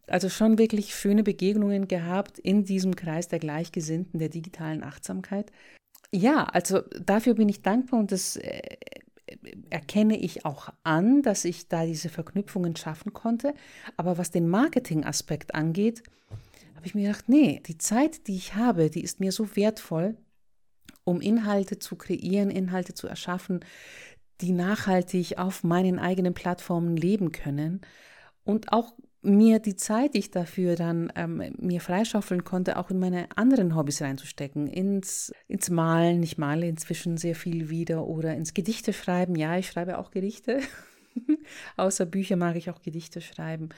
Also 0.08 0.28
schon 0.28 0.58
wirklich 0.58 0.94
schöne 0.94 1.22
Begegnungen 1.22 1.88
gehabt 1.88 2.38
in 2.38 2.64
diesem 2.64 2.96
Kreis 2.96 3.28
der 3.28 3.38
Gleichgesinnten, 3.38 4.18
der 4.18 4.28
digitalen 4.28 4.82
Achtsamkeit. 4.82 5.50
Ja, 6.12 6.44
also 6.44 6.80
dafür 7.04 7.34
bin 7.34 7.48
ich 7.48 7.62
dankbar 7.62 8.00
und 8.00 8.12
das 8.12 8.36
äh, 8.36 8.76
erkenne 9.70 10.18
ich 10.18 10.44
auch 10.44 10.70
an, 10.82 11.22
dass 11.22 11.44
ich 11.44 11.68
da 11.68 11.84
diese 11.84 12.08
Verknüpfungen 12.08 12.76
schaffen 12.76 13.12
konnte. 13.12 13.54
Aber 13.96 14.18
was 14.18 14.30
den 14.30 14.48
Marketing-Aspekt 14.48 15.54
angeht, 15.54 16.02
habe 16.74 16.86
ich 16.86 16.94
mir 16.94 17.08
gedacht, 17.08 17.28
nee, 17.28 17.60
die 17.66 17.78
Zeit, 17.78 18.26
die 18.26 18.36
ich 18.36 18.54
habe, 18.54 18.88
die 18.88 19.02
ist 19.02 19.20
mir 19.20 19.32
so 19.32 19.56
wertvoll, 19.56 20.16
um 21.04 21.20
Inhalte 21.20 21.78
zu 21.78 21.96
kreieren, 21.96 22.50
Inhalte 22.50 22.94
zu 22.94 23.06
erschaffen, 23.06 23.60
die 24.40 24.52
nachhaltig 24.52 25.38
auf 25.38 25.64
meinen 25.64 25.98
eigenen 25.98 26.34
Plattformen 26.34 26.96
leben 26.96 27.32
können 27.32 27.80
und 28.44 28.72
auch 28.72 28.92
mir 29.28 29.58
die 29.58 29.76
Zeit, 29.76 30.14
die 30.14 30.18
ich 30.18 30.30
dafür 30.30 30.74
dann 30.76 31.12
ähm, 31.14 31.42
mir 31.58 31.80
freischaufeln 31.80 32.44
konnte, 32.44 32.76
auch 32.76 32.90
in 32.90 32.98
meine 32.98 33.28
anderen 33.36 33.76
Hobbys 33.76 34.02
reinzustecken. 34.02 34.66
Ins, 34.66 35.32
ins 35.46 35.70
Malen, 35.70 36.22
ich 36.22 36.38
male 36.38 36.68
inzwischen 36.68 37.16
sehr 37.16 37.34
viel 37.34 37.70
wieder 37.70 38.06
oder 38.06 38.34
ins 38.34 38.54
Gedichte 38.54 38.92
schreiben. 38.92 39.34
Ja, 39.36 39.56
ich 39.56 39.68
schreibe 39.68 39.98
auch 39.98 40.10
Gedichte. 40.10 40.60
Außer 41.76 42.06
Bücher 42.06 42.36
mag 42.36 42.56
ich 42.56 42.70
auch 42.70 42.82
Gedichte 42.82 43.20
schreiben. 43.20 43.68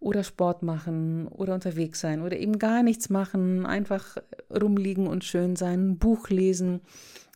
Oder 0.00 0.24
Sport 0.24 0.62
machen 0.62 1.28
oder 1.28 1.54
unterwegs 1.54 2.00
sein 2.00 2.20
oder 2.20 2.36
eben 2.36 2.58
gar 2.58 2.82
nichts 2.82 3.08
machen. 3.08 3.66
Einfach 3.66 4.16
rumliegen 4.50 5.06
und 5.06 5.24
schön 5.24 5.56
sein, 5.56 5.90
ein 5.90 5.98
Buch 5.98 6.28
lesen, 6.28 6.80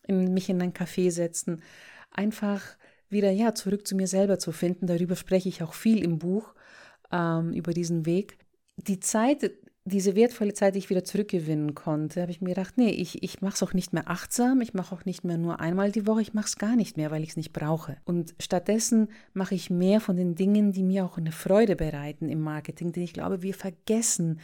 in, 0.06 0.34
mich 0.34 0.48
in 0.48 0.60
ein 0.60 0.72
Café 0.72 1.10
setzen. 1.10 1.62
Einfach 2.10 2.62
wieder 3.08 3.30
ja 3.30 3.54
zurück 3.54 3.86
zu 3.86 3.96
mir 3.96 4.06
selber 4.06 4.38
zu 4.38 4.52
finden. 4.52 4.86
Darüber 4.86 5.16
spreche 5.16 5.48
ich 5.48 5.62
auch 5.62 5.74
viel 5.74 6.02
im 6.04 6.18
Buch 6.18 6.54
ähm, 7.12 7.52
über 7.52 7.72
diesen 7.72 8.06
Weg. 8.06 8.38
Die 8.76 9.00
Zeit, 9.00 9.50
diese 9.84 10.14
wertvolle 10.14 10.54
Zeit, 10.54 10.74
die 10.74 10.78
ich 10.78 10.90
wieder 10.90 11.04
zurückgewinnen 11.04 11.74
konnte, 11.74 12.22
habe 12.22 12.30
ich 12.30 12.40
mir 12.40 12.50
gedacht, 12.50 12.76
nee, 12.76 12.90
ich, 12.90 13.22
ich 13.22 13.40
mache 13.40 13.54
es 13.54 13.62
auch 13.62 13.72
nicht 13.72 13.92
mehr 13.92 14.08
achtsam, 14.08 14.60
ich 14.60 14.74
mache 14.74 14.94
auch 14.94 15.04
nicht 15.04 15.24
mehr 15.24 15.38
nur 15.38 15.60
einmal 15.60 15.90
die 15.90 16.06
Woche, 16.06 16.22
ich 16.22 16.34
mache 16.34 16.46
es 16.46 16.56
gar 16.56 16.76
nicht 16.76 16.96
mehr, 16.96 17.10
weil 17.10 17.22
ich 17.22 17.30
es 17.30 17.36
nicht 17.36 17.52
brauche. 17.52 17.96
Und 18.04 18.34
stattdessen 18.38 19.08
mache 19.32 19.54
ich 19.54 19.70
mehr 19.70 20.00
von 20.00 20.16
den 20.16 20.34
Dingen, 20.34 20.72
die 20.72 20.82
mir 20.82 21.04
auch 21.04 21.18
eine 21.18 21.32
Freude 21.32 21.76
bereiten 21.76 22.28
im 22.28 22.40
Marketing, 22.40 22.92
denn 22.92 23.02
ich 23.02 23.12
glaube, 23.12 23.42
wir 23.42 23.54
vergessen 23.54 24.40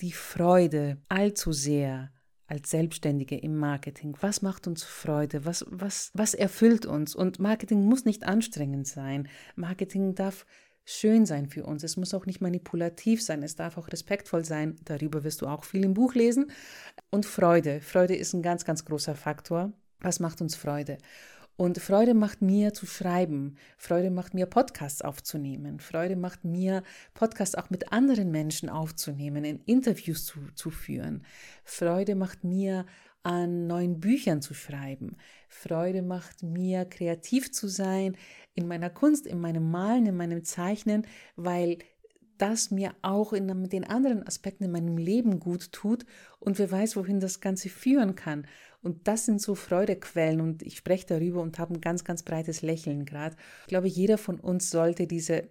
die 0.00 0.12
Freude 0.12 0.98
allzu 1.08 1.52
sehr 1.52 2.10
als 2.48 2.70
Selbstständige 2.70 3.36
im 3.36 3.56
Marketing. 3.56 4.16
Was 4.20 4.42
macht 4.42 4.66
uns 4.66 4.82
Freude? 4.82 5.44
Was, 5.44 5.66
was, 5.68 6.10
was 6.14 6.32
erfüllt 6.34 6.86
uns? 6.86 7.14
Und 7.14 7.38
Marketing 7.38 7.84
muss 7.84 8.06
nicht 8.06 8.24
anstrengend 8.24 8.86
sein. 8.86 9.28
Marketing 9.54 10.14
darf 10.14 10.46
schön 10.88 11.26
sein 11.26 11.48
für 11.48 11.64
uns. 11.64 11.82
Es 11.82 11.96
muss 11.96 12.14
auch 12.14 12.24
nicht 12.24 12.40
manipulativ 12.40 13.22
sein, 13.22 13.42
es 13.42 13.56
darf 13.56 13.76
auch 13.76 13.88
respektvoll 13.88 14.44
sein. 14.44 14.76
Darüber 14.84 15.22
wirst 15.22 15.42
du 15.42 15.46
auch 15.46 15.64
viel 15.64 15.84
im 15.84 15.94
Buch 15.94 16.14
lesen. 16.14 16.50
Und 17.10 17.26
Freude. 17.26 17.80
Freude 17.80 18.16
ist 18.16 18.32
ein 18.32 18.42
ganz, 18.42 18.64
ganz 18.64 18.84
großer 18.84 19.14
Faktor. 19.14 19.72
Was 20.00 20.18
macht 20.18 20.40
uns 20.40 20.56
Freude? 20.56 20.98
Und 21.56 21.78
Freude 21.78 22.14
macht 22.14 22.40
mir 22.40 22.72
zu 22.72 22.86
schreiben. 22.86 23.56
Freude 23.76 24.10
macht 24.10 24.32
mir 24.32 24.46
Podcasts 24.46 25.02
aufzunehmen. 25.02 25.80
Freude 25.80 26.14
macht 26.14 26.44
mir 26.44 26.84
Podcasts 27.14 27.56
auch 27.56 27.68
mit 27.68 27.92
anderen 27.92 28.30
Menschen 28.30 28.68
aufzunehmen, 28.68 29.44
in 29.44 29.60
Interviews 29.66 30.24
zu, 30.24 30.38
zu 30.54 30.70
führen. 30.70 31.24
Freude 31.64 32.14
macht 32.14 32.44
mir 32.44 32.86
an 33.24 33.66
neuen 33.66 34.00
Büchern 34.00 34.40
zu 34.40 34.54
schreiben. 34.54 35.16
Freude 35.48 36.02
macht 36.02 36.42
mir 36.42 36.84
kreativ 36.84 37.50
zu 37.52 37.66
sein, 37.68 38.16
in 38.58 38.66
meiner 38.66 38.90
Kunst, 38.90 39.24
in 39.24 39.40
meinem 39.40 39.70
Malen, 39.70 40.06
in 40.06 40.16
meinem 40.16 40.42
Zeichnen, 40.42 41.06
weil 41.36 41.78
das 42.38 42.72
mir 42.72 42.92
auch 43.02 43.32
in 43.32 43.68
den 43.68 43.84
anderen 43.84 44.26
Aspekten 44.26 44.64
in 44.64 44.72
meinem 44.72 44.98
Leben 44.98 45.38
gut 45.38 45.70
tut 45.70 46.04
und 46.40 46.58
wer 46.58 46.70
weiß, 46.70 46.96
wohin 46.96 47.20
das 47.20 47.40
Ganze 47.40 47.68
führen 47.68 48.16
kann. 48.16 48.46
Und 48.82 49.06
das 49.06 49.26
sind 49.26 49.40
so 49.40 49.54
Freudequellen 49.54 50.40
und 50.40 50.62
ich 50.62 50.76
spreche 50.76 51.06
darüber 51.06 51.40
und 51.40 51.58
habe 51.60 51.74
ein 51.74 51.80
ganz, 51.80 52.02
ganz 52.02 52.24
breites 52.24 52.62
Lächeln 52.62 53.04
gerade. 53.04 53.36
Ich 53.62 53.68
glaube, 53.68 53.88
jeder 53.88 54.18
von 54.18 54.40
uns 54.40 54.70
sollte 54.70 55.06
diese 55.06 55.48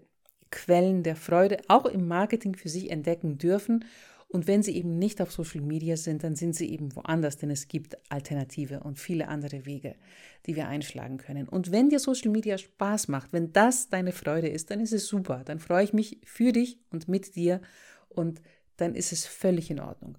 Quellen 0.51 1.03
der 1.03 1.15
Freude 1.15 1.59
auch 1.69 1.85
im 1.85 2.07
Marketing 2.07 2.55
für 2.55 2.69
sich 2.69 2.91
entdecken 2.91 3.37
dürfen 3.37 3.85
und 4.29 4.45
wenn 4.47 4.61
sie 4.61 4.75
eben 4.75 4.97
nicht 4.97 5.21
auf 5.21 5.31
Social 5.31 5.61
Media 5.61 5.95
sind, 5.95 6.23
dann 6.23 6.35
sind 6.35 6.53
sie 6.53 6.69
eben 6.69 6.93
woanders, 6.95 7.37
denn 7.37 7.49
es 7.49 7.69
gibt 7.69 7.97
Alternative 8.09 8.81
und 8.81 8.99
viele 8.99 9.29
andere 9.29 9.65
Wege, 9.65 9.95
die 10.45 10.55
wir 10.55 10.67
einschlagen 10.67 11.17
können. 11.17 11.47
Und 11.47 11.71
wenn 11.71 11.89
dir 11.89 11.99
Social 11.99 12.31
Media 12.31 12.57
Spaß 12.57 13.07
macht, 13.07 13.31
wenn 13.31 13.53
das 13.53 13.87
deine 13.89 14.11
Freude 14.11 14.49
ist, 14.49 14.69
dann 14.69 14.81
ist 14.81 14.91
es 14.91 15.07
super. 15.07 15.43
Dann 15.45 15.59
freue 15.59 15.85
ich 15.85 15.93
mich 15.93 16.19
für 16.25 16.51
dich 16.51 16.77
und 16.91 17.07
mit 17.07 17.35
dir 17.35 17.61
und 18.09 18.41
dann 18.75 18.95
ist 18.95 19.13
es 19.13 19.25
völlig 19.25 19.71
in 19.71 19.79
Ordnung. 19.79 20.17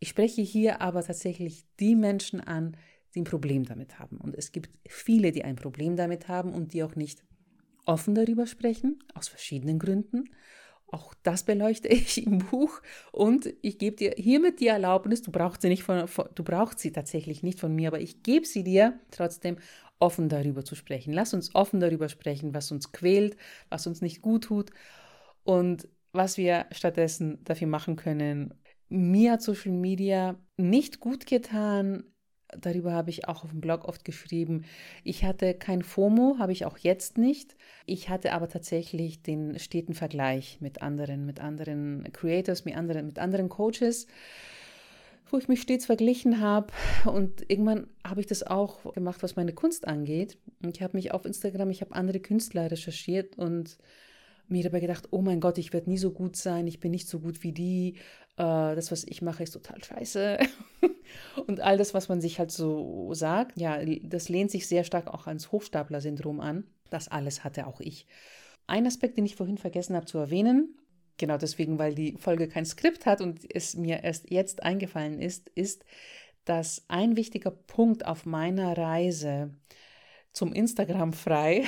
Ich 0.00 0.08
spreche 0.08 0.42
hier 0.42 0.80
aber 0.80 1.04
tatsächlich 1.04 1.64
die 1.78 1.94
Menschen 1.94 2.40
an, 2.40 2.76
die 3.14 3.20
ein 3.20 3.24
Problem 3.24 3.64
damit 3.64 4.00
haben. 4.00 4.18
Und 4.18 4.34
es 4.34 4.50
gibt 4.50 4.70
viele, 4.88 5.30
die 5.30 5.44
ein 5.44 5.56
Problem 5.56 5.96
damit 5.96 6.26
haben 6.26 6.52
und 6.52 6.72
die 6.72 6.82
auch 6.82 6.96
nicht 6.96 7.24
offen 7.86 8.14
darüber 8.14 8.46
sprechen, 8.46 9.02
aus 9.14 9.28
verschiedenen 9.28 9.78
Gründen. 9.78 10.24
Auch 10.90 11.14
das 11.22 11.44
beleuchte 11.44 11.88
ich 11.88 12.26
im 12.26 12.38
Buch 12.38 12.80
und 13.12 13.52
ich 13.62 13.78
gebe 13.78 13.96
dir 13.96 14.14
hiermit 14.16 14.60
die 14.60 14.68
Erlaubnis, 14.68 15.22
du 15.22 15.30
brauchst 15.30 15.62
sie 15.62 15.68
nicht 15.68 15.82
von, 15.82 16.08
du 16.34 16.44
brauchst 16.44 16.78
sie 16.80 16.92
tatsächlich 16.92 17.42
nicht 17.42 17.60
von 17.60 17.74
mir, 17.74 17.88
aber 17.88 18.00
ich 18.00 18.22
gebe 18.22 18.46
sie 18.46 18.64
dir 18.64 18.98
trotzdem 19.10 19.58
offen 19.98 20.28
darüber 20.28 20.64
zu 20.64 20.74
sprechen. 20.74 21.12
Lass 21.12 21.34
uns 21.34 21.54
offen 21.54 21.80
darüber 21.80 22.08
sprechen, 22.08 22.54
was 22.54 22.70
uns 22.70 22.92
quält, 22.92 23.36
was 23.68 23.86
uns 23.86 24.00
nicht 24.00 24.22
gut 24.22 24.44
tut 24.44 24.70
und 25.44 25.88
was 26.12 26.36
wir 26.38 26.66
stattdessen 26.72 27.44
dafür 27.44 27.66
machen 27.66 27.96
können. 27.96 28.54
Mir 28.88 29.32
hat 29.32 29.42
Social 29.42 29.72
Media 29.72 30.36
nicht 30.56 31.00
gut 31.00 31.26
getan, 31.26 32.04
Darüber 32.56 32.92
habe 32.92 33.10
ich 33.10 33.28
auch 33.28 33.44
auf 33.44 33.50
dem 33.50 33.60
Blog 33.60 33.84
oft 33.84 34.04
geschrieben. 34.04 34.64
Ich 35.04 35.24
hatte 35.24 35.52
kein 35.52 35.82
FOMO, 35.82 36.36
habe 36.38 36.52
ich 36.52 36.64
auch 36.64 36.78
jetzt 36.78 37.18
nicht. 37.18 37.56
Ich 37.84 38.08
hatte 38.08 38.32
aber 38.32 38.48
tatsächlich 38.48 39.22
den 39.22 39.58
steten 39.58 39.92
Vergleich 39.92 40.58
mit 40.60 40.80
anderen, 40.80 41.26
mit 41.26 41.40
anderen 41.40 42.10
Creators, 42.12 42.64
mit 42.64 42.76
anderen, 42.76 43.06
mit 43.06 43.18
anderen 43.18 43.50
Coaches, 43.50 44.06
wo 45.30 45.36
ich 45.36 45.48
mich 45.48 45.60
stets 45.60 45.84
verglichen 45.84 46.40
habe. 46.40 46.72
Und 47.04 47.50
irgendwann 47.50 47.86
habe 48.02 48.20
ich 48.20 48.26
das 48.26 48.42
auch 48.42 48.94
gemacht, 48.94 49.22
was 49.22 49.36
meine 49.36 49.52
Kunst 49.52 49.86
angeht. 49.86 50.38
Ich 50.72 50.82
habe 50.82 50.96
mich 50.96 51.12
auf 51.12 51.26
Instagram, 51.26 51.68
ich 51.68 51.82
habe 51.82 51.94
andere 51.94 52.20
Künstler 52.20 52.70
recherchiert 52.70 53.36
und 53.36 53.76
mir 54.48 54.62
dabei 54.62 54.80
gedacht, 54.80 55.08
oh 55.10 55.20
mein 55.20 55.40
Gott, 55.40 55.58
ich 55.58 55.74
werde 55.74 55.90
nie 55.90 55.98
so 55.98 56.10
gut 56.10 56.36
sein, 56.36 56.66
ich 56.66 56.80
bin 56.80 56.90
nicht 56.90 57.08
so 57.08 57.20
gut 57.20 57.42
wie 57.42 57.52
die, 57.52 57.96
äh, 58.36 58.74
das, 58.74 58.90
was 58.90 59.04
ich 59.04 59.20
mache, 59.20 59.42
ist 59.42 59.52
total 59.52 59.82
scheiße. 59.84 60.38
und 61.46 61.60
all 61.60 61.76
das, 61.76 61.94
was 61.94 62.08
man 62.08 62.20
sich 62.20 62.38
halt 62.38 62.50
so 62.50 63.12
sagt, 63.14 63.58
ja, 63.58 63.78
das 64.02 64.28
lehnt 64.28 64.50
sich 64.50 64.66
sehr 64.66 64.84
stark 64.84 65.08
auch 65.08 65.26
ans 65.26 65.52
Hochstapler-Syndrom 65.52 66.40
an. 66.40 66.64
Das 66.90 67.08
alles 67.08 67.44
hatte 67.44 67.66
auch 67.66 67.80
ich. 67.80 68.06
Ein 68.66 68.86
Aspekt, 68.86 69.16
den 69.16 69.26
ich 69.26 69.36
vorhin 69.36 69.58
vergessen 69.58 69.96
habe 69.96 70.06
zu 70.06 70.18
erwähnen, 70.18 70.78
genau 71.16 71.36
deswegen, 71.36 71.78
weil 71.78 71.94
die 71.94 72.16
Folge 72.18 72.48
kein 72.48 72.64
Skript 72.64 73.06
hat 73.06 73.20
und 73.20 73.40
es 73.54 73.76
mir 73.76 74.04
erst 74.04 74.30
jetzt 74.30 74.62
eingefallen 74.62 75.20
ist, 75.20 75.48
ist, 75.54 75.84
dass 76.44 76.84
ein 76.88 77.16
wichtiger 77.16 77.50
Punkt 77.50 78.06
auf 78.06 78.24
meiner 78.24 78.76
Reise 78.76 79.54
zum 80.32 80.52
Instagram 80.52 81.12
frei, 81.12 81.64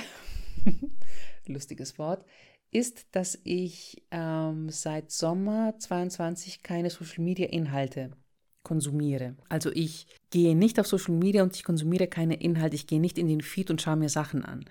lustiges 1.47 1.99
Wort, 1.99 2.25
ist, 2.71 3.07
dass 3.13 3.39
ich 3.45 4.05
ähm, 4.11 4.71
seit 4.71 5.11
Sommer 5.11 5.75
22 5.79 6.63
keine 6.63 6.89
Social 6.89 7.25
Media 7.25 7.49
Inhalte 7.49 8.13
konsumiere. 8.63 9.37
Also 9.49 9.71
ich 9.73 10.07
gehe 10.31 10.55
nicht 10.55 10.79
auf 10.79 10.87
Social 10.87 11.15
Media 11.15 11.43
und 11.43 11.55
ich 11.57 11.65
konsumiere 11.65 12.07
keine 12.07 12.41
Inhalte. 12.41 12.77
Ich 12.77 12.87
gehe 12.87 13.01
nicht 13.01 13.19
in 13.19 13.27
den 13.27 13.41
Feed 13.41 13.71
und 13.71 13.81
schaue 13.81 13.97
mir 13.97 14.09
Sachen 14.09 14.45
an. 14.45 14.65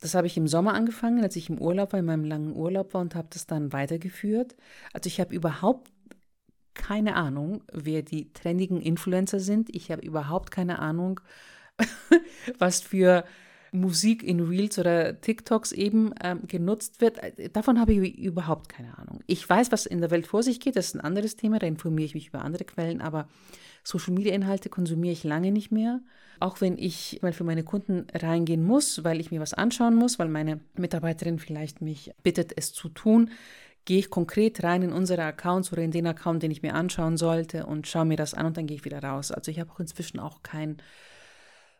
Das 0.00 0.14
habe 0.14 0.26
ich 0.26 0.36
im 0.36 0.48
Sommer 0.48 0.74
angefangen, 0.74 1.22
als 1.22 1.36
ich 1.36 1.50
im 1.50 1.58
Urlaub 1.58 1.92
war, 1.92 2.00
in 2.00 2.06
meinem 2.06 2.24
langen 2.24 2.56
Urlaub 2.56 2.94
war 2.94 3.02
und 3.02 3.14
habe 3.14 3.28
das 3.30 3.46
dann 3.46 3.72
weitergeführt. 3.72 4.56
Also 4.92 5.08
ich 5.08 5.20
habe 5.20 5.34
überhaupt 5.34 5.90
keine 6.74 7.16
Ahnung, 7.16 7.62
wer 7.72 8.02
die 8.02 8.32
trendigen 8.32 8.80
Influencer 8.80 9.40
sind. 9.40 9.74
Ich 9.74 9.90
habe 9.90 10.02
überhaupt 10.02 10.50
keine 10.50 10.78
Ahnung, 10.78 11.20
was 12.58 12.80
für 12.80 13.24
Musik 13.72 14.22
in 14.22 14.40
Reels 14.40 14.78
oder 14.78 15.20
TikToks 15.20 15.72
eben 15.72 16.12
ähm, 16.22 16.40
genutzt 16.46 17.00
wird, 17.00 17.18
äh, 17.18 17.48
davon 17.50 17.78
habe 17.78 17.92
ich 17.92 18.18
überhaupt 18.18 18.68
keine 18.68 18.96
Ahnung. 18.98 19.20
Ich 19.26 19.48
weiß, 19.48 19.70
was 19.72 19.86
in 19.86 20.00
der 20.00 20.10
Welt 20.10 20.26
vor 20.26 20.42
sich 20.42 20.60
geht, 20.60 20.76
das 20.76 20.86
ist 20.86 20.94
ein 20.94 21.00
anderes 21.00 21.36
Thema, 21.36 21.58
da 21.58 21.66
informiere 21.66 22.06
ich 22.06 22.14
mich 22.14 22.28
über 22.28 22.42
andere 22.42 22.64
Quellen, 22.64 23.00
aber 23.00 23.28
Social 23.84 24.14
Media 24.14 24.34
Inhalte 24.34 24.68
konsumiere 24.68 25.12
ich 25.12 25.24
lange 25.24 25.52
nicht 25.52 25.70
mehr. 25.70 26.00
Auch 26.38 26.60
wenn 26.60 26.78
ich 26.78 27.18
mal 27.22 27.32
für 27.32 27.44
meine 27.44 27.64
Kunden 27.64 28.06
reingehen 28.14 28.64
muss, 28.64 29.04
weil 29.04 29.20
ich 29.20 29.30
mir 29.30 29.40
was 29.40 29.54
anschauen 29.54 29.94
muss, 29.94 30.18
weil 30.18 30.28
meine 30.28 30.60
Mitarbeiterin 30.76 31.38
vielleicht 31.38 31.82
mich 31.82 32.12
bittet, 32.22 32.52
es 32.56 32.72
zu 32.72 32.88
tun, 32.88 33.30
gehe 33.84 33.98
ich 33.98 34.10
konkret 34.10 34.62
rein 34.62 34.82
in 34.82 34.92
unsere 34.92 35.22
Accounts 35.24 35.72
oder 35.72 35.82
in 35.82 35.90
den 35.90 36.06
Account, 36.06 36.42
den 36.42 36.50
ich 36.50 36.62
mir 36.62 36.74
anschauen 36.74 37.16
sollte 37.16 37.66
und 37.66 37.86
schaue 37.86 38.04
mir 38.04 38.16
das 38.16 38.34
an 38.34 38.46
und 38.46 38.56
dann 38.56 38.66
gehe 38.66 38.76
ich 38.76 38.84
wieder 38.84 39.02
raus. 39.02 39.32
Also 39.32 39.50
ich 39.50 39.60
habe 39.60 39.70
auch 39.70 39.80
inzwischen 39.80 40.18
auch 40.18 40.42
kein 40.42 40.78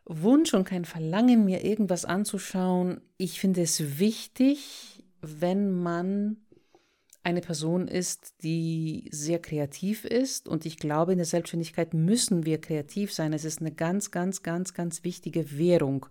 Wunsch 0.05 0.53
und 0.53 0.65
kein 0.65 0.85
Verlangen, 0.85 1.45
mir 1.45 1.63
irgendwas 1.63 2.05
anzuschauen. 2.05 3.01
Ich 3.17 3.39
finde 3.39 3.61
es 3.61 3.99
wichtig, 3.99 5.03
wenn 5.21 5.71
man 5.71 6.37
eine 7.23 7.41
Person 7.41 7.87
ist, 7.87 8.43
die 8.43 9.07
sehr 9.11 9.39
kreativ 9.39 10.05
ist. 10.05 10.47
Und 10.47 10.65
ich 10.65 10.77
glaube, 10.77 11.11
in 11.11 11.19
der 11.19 11.25
Selbstständigkeit 11.25 11.93
müssen 11.93 12.45
wir 12.45 12.59
kreativ 12.59 13.13
sein. 13.13 13.33
Es 13.33 13.45
ist 13.45 13.61
eine 13.61 13.71
ganz, 13.71 14.09
ganz, 14.09 14.41
ganz, 14.41 14.73
ganz 14.73 15.03
wichtige 15.03 15.57
Währung 15.57 16.07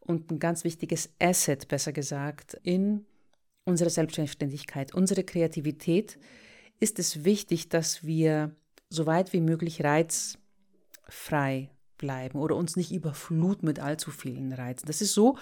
und 0.00 0.30
ein 0.30 0.38
ganz 0.38 0.64
wichtiges 0.64 1.10
Asset, 1.18 1.68
besser 1.68 1.92
gesagt, 1.92 2.58
in 2.62 3.06
unserer 3.64 3.90
Selbstständigkeit. 3.90 4.94
Unsere 4.94 5.24
Kreativität 5.24 6.18
ist 6.80 6.98
es 6.98 7.24
wichtig, 7.24 7.68
dass 7.68 8.04
wir 8.04 8.54
so 8.90 9.06
weit 9.06 9.32
wie 9.32 9.40
möglich 9.40 9.84
reizfrei 9.84 11.70
bleiben 12.00 12.38
oder 12.38 12.56
uns 12.56 12.76
nicht 12.76 12.92
überfluten 12.92 13.66
mit 13.66 13.78
allzu 13.78 14.10
vielen 14.10 14.52
Reizen. 14.52 14.86
Das 14.86 15.00
ist 15.02 15.12
so 15.12 15.36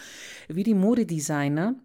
wie 0.49 0.65
die 0.65 0.75
Modedesigner, 0.75 1.77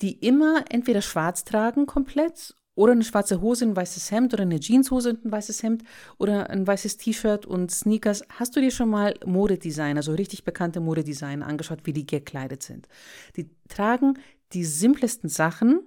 die 0.00 0.12
immer 0.12 0.64
entweder 0.70 1.02
schwarz 1.02 1.44
tragen 1.44 1.86
komplett 1.86 2.56
oder 2.74 2.92
eine 2.92 3.04
schwarze 3.04 3.40
Hose, 3.40 3.64
ein 3.64 3.76
weißes 3.76 4.10
Hemd 4.10 4.34
oder 4.34 4.42
eine 4.42 4.60
Jeanshose 4.60 5.10
und 5.10 5.24
ein 5.24 5.32
weißes 5.32 5.62
Hemd 5.62 5.82
oder 6.18 6.50
ein 6.50 6.66
weißes 6.66 6.98
T-Shirt 6.98 7.46
und 7.46 7.70
Sneakers. 7.70 8.22
Hast 8.38 8.54
du 8.56 8.60
dir 8.60 8.70
schon 8.70 8.90
mal 8.90 9.14
Modedesigner, 9.24 10.02
so 10.02 10.12
richtig 10.12 10.44
bekannte 10.44 10.80
Modedesigner 10.80 11.46
angeschaut, 11.46 11.80
wie 11.84 11.92
die 11.92 12.06
gekleidet 12.06 12.62
sind? 12.62 12.88
Die 13.36 13.50
tragen 13.68 14.18
die 14.52 14.64
simplesten 14.64 15.28
Sachen, 15.28 15.80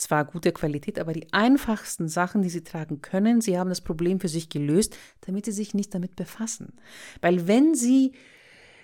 zwar 0.00 0.24
gute 0.24 0.52
Qualität, 0.52 0.98
aber 0.98 1.12
die 1.12 1.32
einfachsten 1.32 2.08
Sachen, 2.08 2.42
die 2.42 2.50
sie 2.50 2.64
tragen 2.64 3.02
können, 3.02 3.40
sie 3.40 3.58
haben 3.58 3.68
das 3.68 3.80
Problem 3.80 4.20
für 4.20 4.28
sich 4.28 4.48
gelöst, 4.48 4.96
damit 5.22 5.44
sie 5.44 5.52
sich 5.52 5.74
nicht 5.74 5.94
damit 5.94 6.16
befassen. 6.16 6.74
Weil 7.20 7.46
wenn 7.48 7.74
sie 7.74 8.12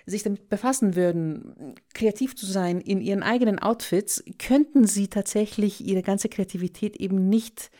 sich 0.05 0.23
damit 0.23 0.49
befassen 0.49 0.95
würden, 0.95 1.75
kreativ 1.93 2.35
zu 2.35 2.45
sein 2.45 2.79
in 2.79 3.01
ihren 3.01 3.23
eigenen 3.23 3.59
Outfits, 3.59 4.23
könnten 4.37 4.85
sie 4.85 5.07
tatsächlich 5.07 5.83
ihre 5.85 6.03
ganze 6.03 6.29
Kreativität 6.29 6.97
eben 6.97 7.27
nicht 7.27 7.71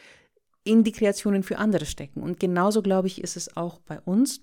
in 0.64 0.84
die 0.84 0.92
Kreationen 0.92 1.44
für 1.44 1.60
andere 1.60 1.86
stecken. 1.86 2.24
Und 2.24 2.40
genauso, 2.40 2.82
glaube 2.82 3.08
ich, 3.08 3.24
ist 3.24 3.38
es 3.38 3.56
auch 3.56 3.80
bei 3.80 4.00
uns, 4.02 4.42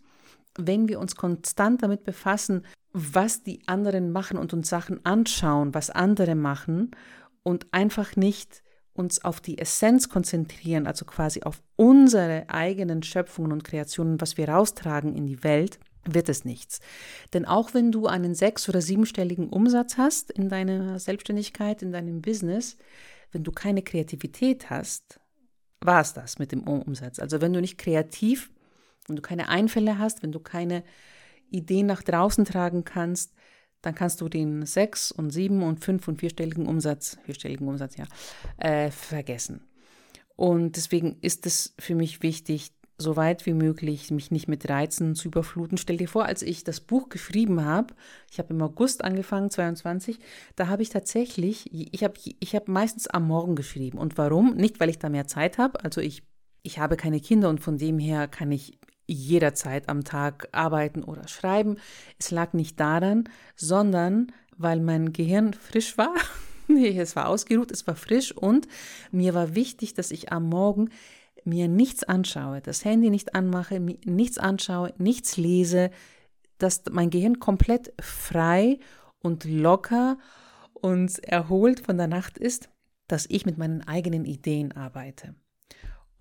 wenn 0.56 0.88
wir 0.88 1.00
uns 1.00 1.16
konstant 1.16 1.82
damit 1.82 2.04
befassen, 2.04 2.64
was 2.92 3.42
die 3.42 3.66
anderen 3.66 4.12
machen 4.12 4.38
und 4.38 4.52
uns 4.52 4.68
Sachen 4.68 5.04
anschauen, 5.04 5.74
was 5.74 5.90
andere 5.90 6.34
machen 6.34 6.92
und 7.42 7.66
einfach 7.72 8.16
nicht 8.16 8.62
uns 8.94 9.24
auf 9.24 9.40
die 9.40 9.58
Essenz 9.58 10.08
konzentrieren, 10.08 10.86
also 10.86 11.04
quasi 11.04 11.42
auf 11.42 11.62
unsere 11.76 12.48
eigenen 12.48 13.02
Schöpfungen 13.02 13.52
und 13.52 13.64
Kreationen, 13.64 14.20
was 14.20 14.36
wir 14.36 14.48
raustragen 14.48 15.14
in 15.14 15.26
die 15.26 15.42
Welt, 15.42 15.78
wird 16.04 16.28
es 16.28 16.44
nichts. 16.44 16.80
Denn 17.32 17.44
auch 17.44 17.74
wenn 17.74 17.92
du 17.92 18.06
einen 18.06 18.34
sechs- 18.34 18.68
oder 18.68 18.80
siebenstelligen 18.80 19.48
Umsatz 19.48 19.96
hast 19.96 20.30
in 20.30 20.48
deiner 20.48 20.98
Selbstständigkeit, 20.98 21.82
in 21.82 21.92
deinem 21.92 22.20
Business, 22.20 22.76
wenn 23.30 23.44
du 23.44 23.52
keine 23.52 23.82
Kreativität 23.82 24.68
hast, 24.68 25.20
war 25.80 26.00
es 26.00 26.12
das 26.12 26.38
mit 26.38 26.52
dem 26.52 26.62
Umsatz. 26.62 27.18
Also 27.18 27.40
wenn 27.40 27.52
du 27.52 27.60
nicht 27.60 27.78
kreativ, 27.78 28.50
wenn 29.06 29.16
du 29.16 29.22
keine 29.22 29.48
Einfälle 29.48 29.98
hast, 29.98 30.22
wenn 30.22 30.32
du 30.32 30.40
keine 30.40 30.84
Ideen 31.50 31.86
nach 31.86 32.02
draußen 32.02 32.44
tragen 32.44 32.84
kannst, 32.84 33.32
dann 33.82 33.94
kannst 33.94 34.20
du 34.20 34.28
den 34.28 34.64
sechs- 34.64 35.12
und 35.12 35.30
sieben- 35.30 35.62
und 35.62 35.84
fünf- 35.84 36.08
und 36.08 36.20
vierstelligen 36.20 36.66
Umsatz, 36.66 37.18
vierstelligen 37.24 37.68
Umsatz, 37.68 37.96
ja, 37.96 38.06
äh, 38.58 38.90
vergessen. 38.90 39.62
Und 40.36 40.76
deswegen 40.76 41.18
ist 41.20 41.46
es 41.46 41.74
für 41.78 41.94
mich 41.94 42.22
wichtig, 42.22 42.72
so 42.98 43.16
weit 43.16 43.46
wie 43.46 43.54
möglich 43.54 44.10
mich 44.10 44.30
nicht 44.30 44.48
mit 44.48 44.68
Reizen 44.68 45.14
zu 45.14 45.28
überfluten. 45.28 45.76
Stell 45.76 45.96
dir 45.96 46.08
vor, 46.08 46.24
als 46.24 46.42
ich 46.42 46.64
das 46.64 46.80
Buch 46.80 47.08
geschrieben 47.08 47.64
habe, 47.64 47.94
ich 48.30 48.38
habe 48.38 48.54
im 48.54 48.62
August 48.62 49.04
angefangen, 49.04 49.50
22, 49.50 50.18
da 50.56 50.68
habe 50.68 50.82
ich 50.82 50.90
tatsächlich, 50.90 51.72
ich 51.72 52.04
habe 52.04 52.14
ich 52.38 52.54
hab 52.54 52.68
meistens 52.68 53.08
am 53.08 53.26
Morgen 53.26 53.56
geschrieben. 53.56 53.98
Und 53.98 54.16
warum? 54.18 54.54
Nicht, 54.54 54.80
weil 54.80 54.88
ich 54.88 54.98
da 54.98 55.08
mehr 55.08 55.26
Zeit 55.26 55.58
habe. 55.58 55.84
Also 55.84 56.00
ich, 56.00 56.22
ich 56.62 56.78
habe 56.78 56.96
keine 56.96 57.20
Kinder 57.20 57.48
und 57.48 57.60
von 57.60 57.76
dem 57.76 57.98
her 57.98 58.28
kann 58.28 58.52
ich 58.52 58.78
jederzeit 59.06 59.88
am 59.88 60.04
Tag 60.04 60.48
arbeiten 60.52 61.02
oder 61.02 61.28
schreiben. 61.28 61.76
Es 62.18 62.30
lag 62.30 62.52
nicht 62.52 62.78
daran, 62.80 63.28
sondern 63.56 64.32
weil 64.56 64.80
mein 64.80 65.12
Gehirn 65.12 65.54
frisch 65.54 65.98
war. 65.98 66.14
es 66.68 67.16
war 67.16 67.28
ausgeruht, 67.28 67.70
es 67.70 67.86
war 67.86 67.96
frisch 67.96 68.32
und 68.32 68.68
mir 69.10 69.34
war 69.34 69.54
wichtig, 69.54 69.94
dass 69.94 70.10
ich 70.10 70.32
am 70.32 70.48
Morgen 70.48 70.90
mir 71.44 71.68
nichts 71.68 72.04
anschaue, 72.04 72.60
das 72.60 72.84
Handy 72.84 73.10
nicht 73.10 73.34
anmache, 73.34 73.80
nichts 73.80 74.38
anschaue, 74.38 74.92
nichts 74.98 75.36
lese, 75.36 75.90
dass 76.58 76.82
mein 76.90 77.10
Gehirn 77.10 77.40
komplett 77.40 77.92
frei 78.00 78.78
und 79.18 79.44
locker 79.44 80.18
und 80.72 81.18
erholt 81.24 81.80
von 81.80 81.96
der 81.98 82.06
Nacht 82.06 82.38
ist, 82.38 82.68
dass 83.08 83.26
ich 83.28 83.44
mit 83.44 83.58
meinen 83.58 83.82
eigenen 83.82 84.24
Ideen 84.24 84.72
arbeite. 84.72 85.34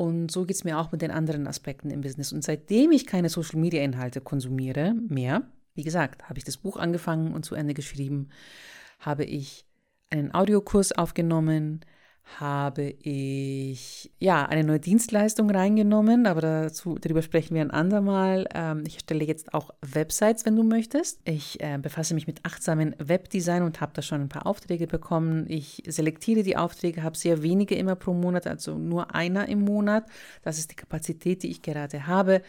Und 0.02 0.32
so 0.32 0.46
geht 0.46 0.56
es 0.56 0.64
mir 0.64 0.80
auch 0.80 0.92
mit 0.92 1.04
den 1.04 1.12
anderen 1.12 1.46
Aspekten 1.46 1.92
im 1.92 2.02
Business. 2.02 2.34
Und 2.34 2.44
seitdem 2.44 2.90
ich 2.90 3.06
keine 3.06 3.30
Social-Media-Inhalte 3.30 4.20
konsumiere 4.20 4.96
mehr, 5.08 5.44
wie 5.76 5.84
gesagt, 5.84 6.28
habe 6.28 6.40
ich 6.40 6.44
das 6.44 6.58
Buch 6.58 6.78
angefangen 6.78 7.36
und 7.36 7.46
zu 7.46 7.54
Ende 7.54 7.76
geschrieben, 7.76 8.30
habe 9.00 9.26
ich 9.26 9.64
einen 10.10 10.34
Audiokurs 10.34 10.92
aufgenommen, 10.92 11.82
habe 12.40 12.96
ich 13.02 14.12
ja 14.20 14.46
eine 14.46 14.64
neue 14.64 14.80
Dienstleistung 14.80 15.50
reingenommen, 15.50 16.26
aber 16.26 16.42
dazu, 16.42 16.98
darüber 17.00 17.22
sprechen 17.22 17.56
wir 17.56 17.62
ein 17.62 17.72
andermal. 17.72 18.48
Ähm, 18.54 18.84
ich 18.88 18.96
erstelle 18.96 19.26
jetzt 19.26 19.54
auch 19.54 19.72
Websites, 19.82 20.46
wenn 20.46 20.56
du 20.56 20.64
möchtest. 20.64 21.20
Ich 21.26 21.62
äh, 21.62 21.78
befasse 21.78 22.14
mich 22.14 22.28
mit 22.28 22.46
achtsamen 22.46 22.96
Webdesign 23.00 23.64
und 23.64 23.82
habe 23.82 23.92
da 23.94 24.02
schon 24.02 24.22
ein 24.22 24.30
paar 24.30 24.48
Aufträge 24.48 24.88
bekommen. 24.88 25.46
Ich 25.50 25.84
selektiere 25.88 26.44
die 26.44 26.58
Aufträge, 26.58 27.04
habe 27.04 27.18
sehr 27.18 27.44
wenige 27.44 27.76
immer 27.76 27.96
pro 27.96 28.14
Monat, 28.14 28.48
also 28.48 28.78
nur 28.78 29.14
einer 29.14 29.48
im 29.48 29.62
Monat. 29.62 30.06
Das 30.42 30.58
ist 30.58 30.72
die 30.72 30.76
Kapazität, 30.76 31.44
die 31.44 31.52
ich 31.52 31.62
gerade 31.62 32.08
habe. 32.08 32.42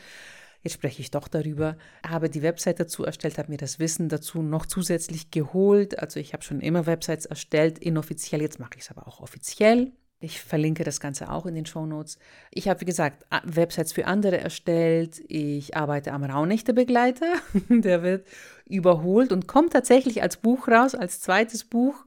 Jetzt 0.63 0.75
spreche 0.75 1.03
ich 1.03 1.11
doch 1.11 1.29
darüber. 1.29 1.77
Habe 2.07 2.31
die 2.31 2.43
Website 2.43 2.79
dazu 2.79 3.05
erstellt, 3.05 3.39
habe 3.39 3.51
mir 3.51 3.59
das 3.59 3.79
Wissen 3.79 4.09
dazu 4.09 4.43
noch 4.43 4.67
zusätzlich 4.67 5.31
geholt. 5.31 5.99
Also 5.99 6.21
ich 6.21 6.33
habe 6.33 6.45
schon 6.45 6.61
immer 6.61 6.87
Websites 6.87 7.27
erstellt, 7.27 7.79
inoffiziell. 7.79 8.41
Jetzt 8.41 8.61
mache 8.61 8.75
ich 8.77 8.83
es 8.83 8.91
aber 8.91 9.09
auch 9.09 9.21
offiziell. 9.21 9.93
Ich 10.21 10.41
verlinke 10.41 10.85
das 10.85 11.01
Ganze 11.01 11.33
auch 11.33 11.47
in 11.47 11.57
den 11.57 11.67
Show 11.67 11.85
Notes. 11.85 12.17
Ich 12.53 12.69
habe, 12.69 12.81
wie 12.81 12.85
gesagt, 12.85 13.27
Websites 13.43 13.93
für 13.93 14.07
andere 14.07 14.39
erstellt. 14.39 15.21
Ich 15.27 15.77
arbeite 15.77 16.13
am 16.13 16.23
Raunächte-Begleiter. 16.23 17.33
Der 17.69 18.05
wird 18.05 18.29
überholt 18.65 19.33
und 19.33 19.49
kommt 19.49 19.73
tatsächlich 19.73 20.23
als 20.23 20.37
Buch 20.37 20.69
raus, 20.69 20.95
als 20.95 21.21
zweites 21.21 21.65
Buch. 21.65 22.05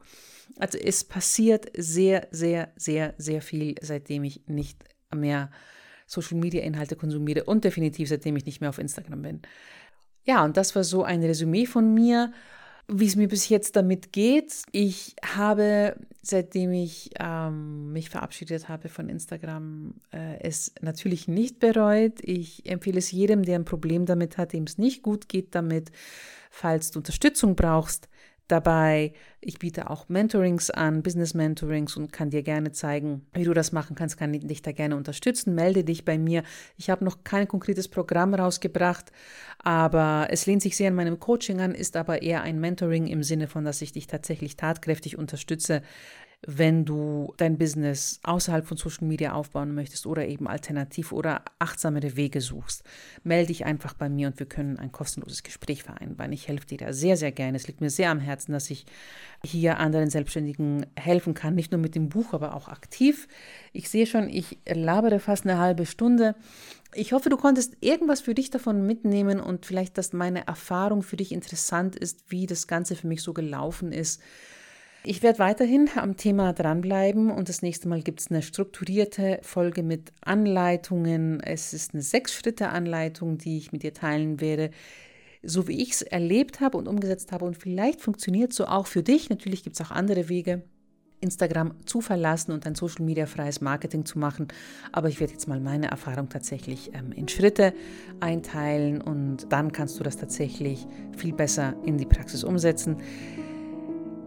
Also 0.57 0.77
es 0.77 1.03
passiert 1.03 1.69
sehr, 1.75 2.29
sehr, 2.31 2.71
sehr, 2.77 3.13
sehr 3.17 3.41
viel, 3.41 3.75
seitdem 3.81 4.23
ich 4.23 4.47
nicht 4.47 4.85
mehr 5.13 5.51
Social-Media-Inhalte 6.05 6.95
konsumiere 6.95 7.43
und 7.45 7.63
definitiv 7.63 8.09
seitdem 8.09 8.35
ich 8.35 8.45
nicht 8.45 8.61
mehr 8.61 8.69
auf 8.69 8.79
Instagram 8.79 9.21
bin. 9.21 9.41
Ja, 10.25 10.43
und 10.43 10.57
das 10.57 10.75
war 10.75 10.83
so 10.83 11.03
ein 11.03 11.23
Resümee 11.23 11.65
von 11.65 11.93
mir, 11.93 12.31
wie 12.87 13.05
es 13.05 13.15
mir 13.15 13.27
bis 13.27 13.49
jetzt 13.49 13.75
damit 13.75 14.11
geht. 14.11 14.63
Ich 14.71 15.15
habe, 15.23 15.95
seitdem 16.21 16.71
ich 16.71 17.11
ähm, 17.19 17.91
mich 17.91 18.09
verabschiedet 18.09 18.69
habe 18.69 18.89
von 18.89 19.09
Instagram, 19.09 19.95
äh, 20.11 20.39
es 20.41 20.73
natürlich 20.81 21.27
nicht 21.27 21.59
bereut. 21.59 22.19
Ich 22.21 22.69
empfehle 22.69 22.99
es 22.99 23.11
jedem, 23.11 23.43
der 23.43 23.57
ein 23.57 23.65
Problem 23.65 24.05
damit 24.05 24.37
hat, 24.37 24.53
dem 24.53 24.63
es 24.63 24.77
nicht 24.77 25.01
gut 25.01 25.29
geht 25.29 25.55
damit. 25.55 25.91
Falls 26.51 26.91
du 26.91 26.99
Unterstützung 26.99 27.55
brauchst, 27.55 28.07
dabei. 28.47 29.13
Ich 29.41 29.59
biete 29.59 29.89
auch 29.89 30.09
Mentorings 30.09 30.69
an, 30.69 31.03
Business 31.03 31.33
Mentorings 31.33 31.97
und 31.97 32.11
kann 32.11 32.29
dir 32.29 32.43
gerne 32.43 32.71
zeigen, 32.71 33.25
wie 33.33 33.43
du 33.43 33.53
das 33.53 33.71
machen 33.71 33.95
kannst, 33.95 34.17
kann 34.17 34.33
dich 34.33 34.61
da 34.61 34.71
gerne 34.71 34.95
unterstützen. 34.95 35.55
Melde 35.55 35.83
dich 35.83 36.05
bei 36.05 36.17
mir. 36.17 36.43
Ich 36.77 36.89
habe 36.89 37.05
noch 37.05 37.23
kein 37.23 37.47
konkretes 37.47 37.87
Programm 37.87 38.33
rausgebracht, 38.33 39.11
aber 39.59 40.27
es 40.29 40.45
lehnt 40.45 40.61
sich 40.61 40.75
sehr 40.75 40.89
an 40.89 40.95
meinem 40.95 41.19
Coaching 41.19 41.61
an, 41.61 41.73
ist 41.73 41.95
aber 41.95 42.21
eher 42.21 42.41
ein 42.41 42.59
Mentoring 42.59 43.07
im 43.07 43.23
Sinne 43.23 43.47
von, 43.47 43.65
dass 43.65 43.81
ich 43.81 43.91
dich 43.91 44.07
tatsächlich 44.07 44.57
tatkräftig 44.57 45.17
unterstütze, 45.17 45.81
wenn 46.47 46.85
du 46.85 47.33
dein 47.37 47.57
Business 47.57 48.19
außerhalb 48.23 48.67
von 48.67 48.77
Social 48.77 49.07
Media 49.07 49.33
aufbauen 49.33 49.73
möchtest 49.73 50.05
oder 50.05 50.27
eben 50.27 50.47
alternativ 50.47 51.11
oder 51.11 51.41
achtsamere 51.57 52.15
Wege 52.15 52.39
suchst, 52.39 52.83
melde 53.23 53.47
dich 53.47 53.65
einfach 53.65 53.93
bei 53.95 54.09
mir 54.09 54.27
und 54.27 54.37
wir 54.37 54.45
können 54.45 54.77
ein 54.77 54.91
kostenloses 54.91 55.41
Gespräch 55.41 55.81
vereinbaren. 55.81 56.31
Ich 56.31 56.47
helfe 56.47 56.67
dir 56.67 56.77
da 56.77 56.93
sehr, 56.93 57.17
sehr 57.17 57.31
gerne. 57.31 57.57
Es 57.57 57.67
liegt 57.67 57.81
mir 57.81 57.89
sehr 57.89 58.11
am 58.11 58.19
Herzen, 58.19 58.51
dass 58.51 58.69
ich 58.69 58.85
hier 59.43 59.79
anderen 59.79 60.11
Selbstständigen 60.11 60.85
helfen 60.95 61.33
kann, 61.33 61.55
nicht 61.55 61.71
nur 61.71 61.81
mit 61.81 61.95
dem 61.95 62.09
Buch, 62.09 62.33
aber 62.33 62.53
auch 62.53 62.67
aktiv. 62.67 63.27
Ich 63.73 63.89
sehe 63.89 64.05
schon, 64.05 64.29
ich 64.29 64.59
labere 64.67 65.19
fast 65.19 65.45
eine 65.45 65.57
halbe 65.57 65.87
Stunde. 65.87 66.35
Ich 66.93 67.11
hoffe, 67.11 67.29
du 67.29 67.37
konntest 67.37 67.75
irgendwas 67.81 68.21
für 68.21 68.35
dich 68.35 68.51
davon 68.51 68.85
mitnehmen 68.85 69.39
und 69.39 69.65
vielleicht, 69.65 69.97
dass 69.97 70.13
meine 70.13 70.45
Erfahrung 70.45 71.01
für 71.01 71.17
dich 71.17 71.31
interessant 71.31 71.95
ist, 71.95 72.23
wie 72.29 72.45
das 72.45 72.67
Ganze 72.67 72.95
für 72.95 73.07
mich 73.07 73.23
so 73.23 73.33
gelaufen 73.33 73.91
ist 73.91 74.21
ich 75.05 75.21
werde 75.21 75.39
weiterhin 75.39 75.89
am 75.95 76.17
Thema 76.17 76.51
dranbleiben 76.51 77.29
und 77.29 77.47
das 77.47 77.61
nächste 77.61 77.87
Mal 77.87 78.01
gibt 78.01 78.21
es 78.21 78.31
eine 78.31 78.41
strukturierte 78.41 79.39
Folge 79.43 79.83
mit 79.83 80.11
Anleitungen. 80.21 81.39
Es 81.41 81.73
ist 81.73 81.93
eine 81.93 82.01
Sechs-Schritte-Anleitung, 82.01 83.37
die 83.37 83.57
ich 83.57 83.71
mit 83.71 83.83
dir 83.83 83.93
teilen 83.93 84.41
werde, 84.41 84.71
so 85.43 85.67
wie 85.67 85.81
ich 85.81 85.91
es 85.91 86.01
erlebt 86.01 86.59
habe 86.59 86.77
und 86.77 86.87
umgesetzt 86.87 87.31
habe. 87.31 87.45
Und 87.45 87.55
vielleicht 87.55 88.01
funktioniert 88.01 88.51
so 88.51 88.65
auch 88.65 88.87
für 88.87 89.03
dich. 89.03 89.29
Natürlich 89.29 89.63
gibt 89.63 89.79
es 89.79 89.85
auch 89.85 89.91
andere 89.91 90.27
Wege. 90.27 90.63
Instagram 91.21 91.73
zu 91.85 92.01
verlassen 92.01 92.51
und 92.51 92.65
ein 92.67 92.75
Social 92.75 93.05
Media 93.05 93.25
freies 93.25 93.61
Marketing 93.61 94.05
zu 94.05 94.19
machen. 94.19 94.47
Aber 94.91 95.07
ich 95.07 95.19
werde 95.19 95.33
jetzt 95.33 95.47
mal 95.47 95.59
meine 95.59 95.87
Erfahrung 95.87 96.29
tatsächlich 96.29 96.91
ähm, 96.93 97.11
in 97.11 97.27
Schritte 97.27 97.73
einteilen 98.19 99.01
und 99.01 99.51
dann 99.51 99.71
kannst 99.71 99.99
du 99.99 100.03
das 100.03 100.17
tatsächlich 100.17 100.85
viel 101.17 101.33
besser 101.33 101.75
in 101.83 101.97
die 101.97 102.05
Praxis 102.05 102.43
umsetzen. 102.43 102.97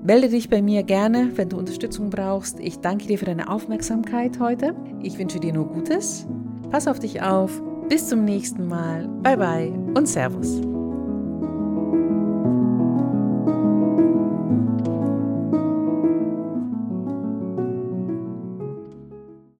Melde 0.02 0.28
dich 0.28 0.48
bei 0.48 0.62
mir 0.62 0.82
gerne, 0.84 1.32
wenn 1.34 1.48
du 1.48 1.58
Unterstützung 1.58 2.10
brauchst. 2.10 2.60
Ich 2.60 2.78
danke 2.78 3.06
dir 3.06 3.18
für 3.18 3.26
deine 3.26 3.50
Aufmerksamkeit 3.50 4.38
heute. 4.38 4.74
Ich 5.02 5.18
wünsche 5.18 5.40
dir 5.40 5.52
nur 5.52 5.66
Gutes. 5.66 6.26
Pass 6.70 6.86
auf 6.86 6.98
dich 6.98 7.22
auf. 7.22 7.62
Bis 7.88 8.08
zum 8.08 8.24
nächsten 8.24 8.68
Mal. 8.68 9.08
Bye 9.22 9.36
bye 9.36 9.72
und 9.94 10.06
Servus. 10.06 10.60